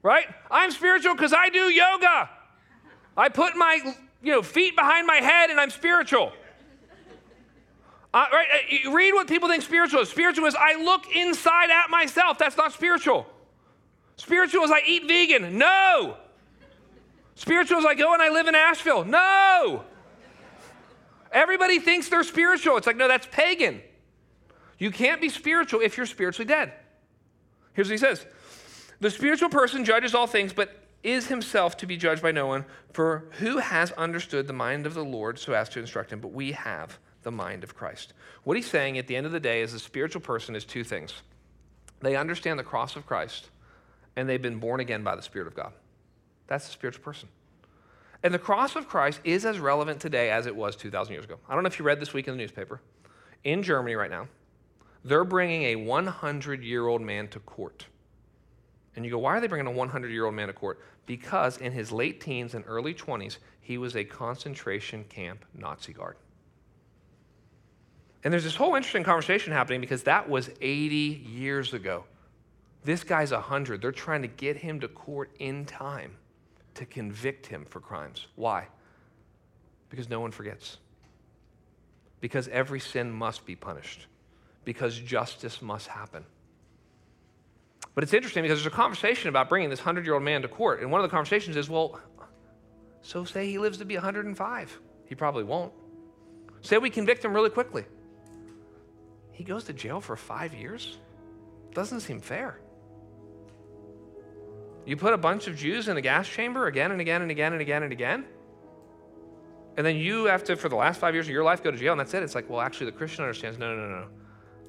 [0.07, 0.25] right?
[0.49, 2.29] I'm spiritual because I do yoga.
[3.17, 3.93] I put my
[4.23, 6.31] you know, feet behind my head and I'm spiritual.
[8.13, 8.47] Uh, right?
[8.85, 10.09] Uh, read what people think spiritual is.
[10.09, 12.37] Spiritual is I look inside at myself.
[12.37, 13.27] That's not spiritual.
[14.15, 15.57] Spiritual is I eat vegan.
[15.57, 16.15] No.
[17.35, 19.03] Spiritual is I go and I live in Asheville.
[19.03, 19.83] No.
[21.33, 22.77] Everybody thinks they're spiritual.
[22.77, 23.81] It's like, no, that's pagan.
[24.79, 26.71] You can't be spiritual if you're spiritually dead.
[27.73, 28.25] Here's what he says
[28.99, 32.65] The spiritual person judges all things, but is himself to be judged by no one.
[32.93, 36.19] For who has understood the mind of the Lord so as to instruct him?
[36.19, 38.13] But we have the mind of Christ.
[38.43, 40.83] What he's saying at the end of the day is the spiritual person is two
[40.83, 41.13] things
[41.99, 43.49] they understand the cross of Christ,
[44.15, 45.73] and they've been born again by the Spirit of God.
[46.45, 47.27] That's a spiritual person.
[48.23, 51.37] And the cross of Christ is as relevant today as it was 2,000 years ago.
[51.49, 52.81] I don't know if you read this week in the newspaper.
[53.43, 54.27] In Germany right now,
[55.03, 57.85] they're bringing a 100 year old man to court.
[58.97, 60.81] And you go, why are they bringing a 100 year old man to court?
[61.05, 66.17] Because in his late teens and early 20s, he was a concentration camp Nazi guard.
[68.23, 72.05] And there's this whole interesting conversation happening because that was 80 years ago.
[72.83, 73.83] This guy's 100.
[73.83, 76.15] They're trying to get him to court in time
[76.73, 78.25] to convict him for crimes.
[78.35, 78.67] Why?
[79.91, 80.77] Because no one forgets.
[82.19, 84.07] Because every sin must be punished.
[84.65, 86.25] Because justice must happen.
[87.97, 90.47] But it's interesting because there's a conversation about bringing this 100 year old man to
[90.47, 90.81] court.
[90.81, 91.99] And one of the conversations is well,
[93.01, 94.79] so say he lives to be 105.
[95.07, 95.73] He probably won't.
[96.61, 97.85] Say we convict him really quickly.
[99.31, 100.99] He goes to jail for five years?
[101.73, 102.59] Doesn't seem fair.
[104.85, 107.53] You put a bunch of Jews in a gas chamber again and again and again
[107.53, 108.25] and again and again,
[109.75, 111.77] and then you have to, for the last five years of your life, go to
[111.77, 112.21] jail, and that's it.
[112.21, 114.07] It's like, well, actually, the Christian understands no, no, no, no.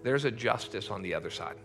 [0.03, 1.57] There's a justice on the other side.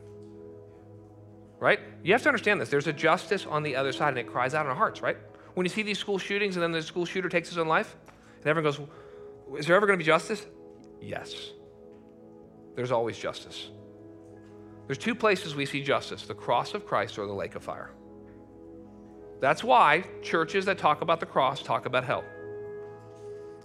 [1.63, 1.79] Right?
[2.03, 2.69] You have to understand this.
[2.69, 5.17] There's a justice on the other side, and it cries out in our hearts, right?
[5.53, 7.95] When you see these school shootings and then the school shooter takes his own life,
[8.39, 10.45] and everyone goes, Is there ever going to be justice?
[11.01, 11.51] Yes
[12.75, 13.69] there's always justice.
[14.87, 17.91] There's two places we see justice the cross of Christ or the lake of fire.
[19.39, 22.23] That's why churches that talk about the cross talk about hell.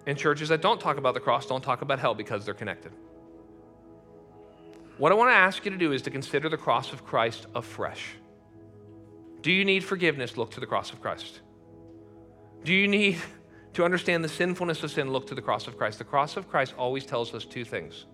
[0.07, 2.93] And churches that don't talk about the cross don't talk about hell because they're connected.
[4.99, 7.47] What I want to ask you to do is to consider the cross of Christ
[7.55, 8.17] afresh.
[9.43, 10.37] Do you need forgiveness?
[10.37, 11.41] Look to the cross of Christ.
[12.65, 13.19] Do you need
[13.75, 15.13] to understand the sinfulness of sin?
[15.13, 15.99] Look to the cross of Christ.
[15.99, 18.07] The cross of Christ always tells us two things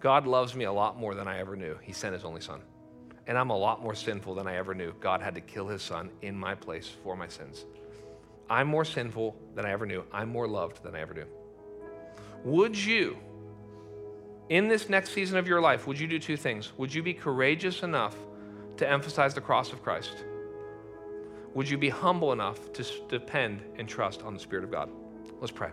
[0.00, 1.76] God loves me a lot more than I ever knew.
[1.82, 2.62] He sent his only son.
[3.26, 4.94] And I'm a lot more sinful than I ever knew.
[5.00, 7.66] God had to kill his son in my place for my sins.
[8.48, 10.04] I'm more sinful than I ever knew.
[10.12, 11.26] I'm more loved than I ever knew.
[12.44, 13.18] Would you,
[14.48, 16.72] in this next season of your life, would you do two things?
[16.78, 18.14] Would you be courageous enough
[18.76, 20.24] to emphasize the cross of Christ?
[21.54, 24.90] Would you be humble enough to depend and trust on the Spirit of God?
[25.40, 25.70] Let's pray.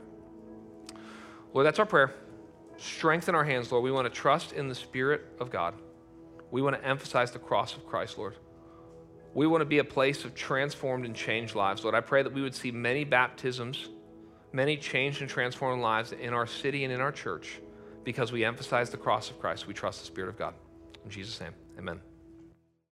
[1.54, 2.16] Lord, that's our prayer.
[2.78, 3.84] Strengthen our hands, Lord.
[3.84, 5.76] We want to trust in the Spirit of God.
[6.50, 8.36] We want to emphasize the cross of Christ, Lord.
[9.36, 11.84] We want to be a place of transformed and changed lives.
[11.84, 13.90] Lord, I pray that we would see many baptisms,
[14.52, 17.60] many changed and transformed lives in our city and in our church
[18.04, 19.68] because we emphasize the cross of Christ.
[19.68, 20.54] We trust the Spirit of God.
[21.04, 22.00] In Jesus' name, amen.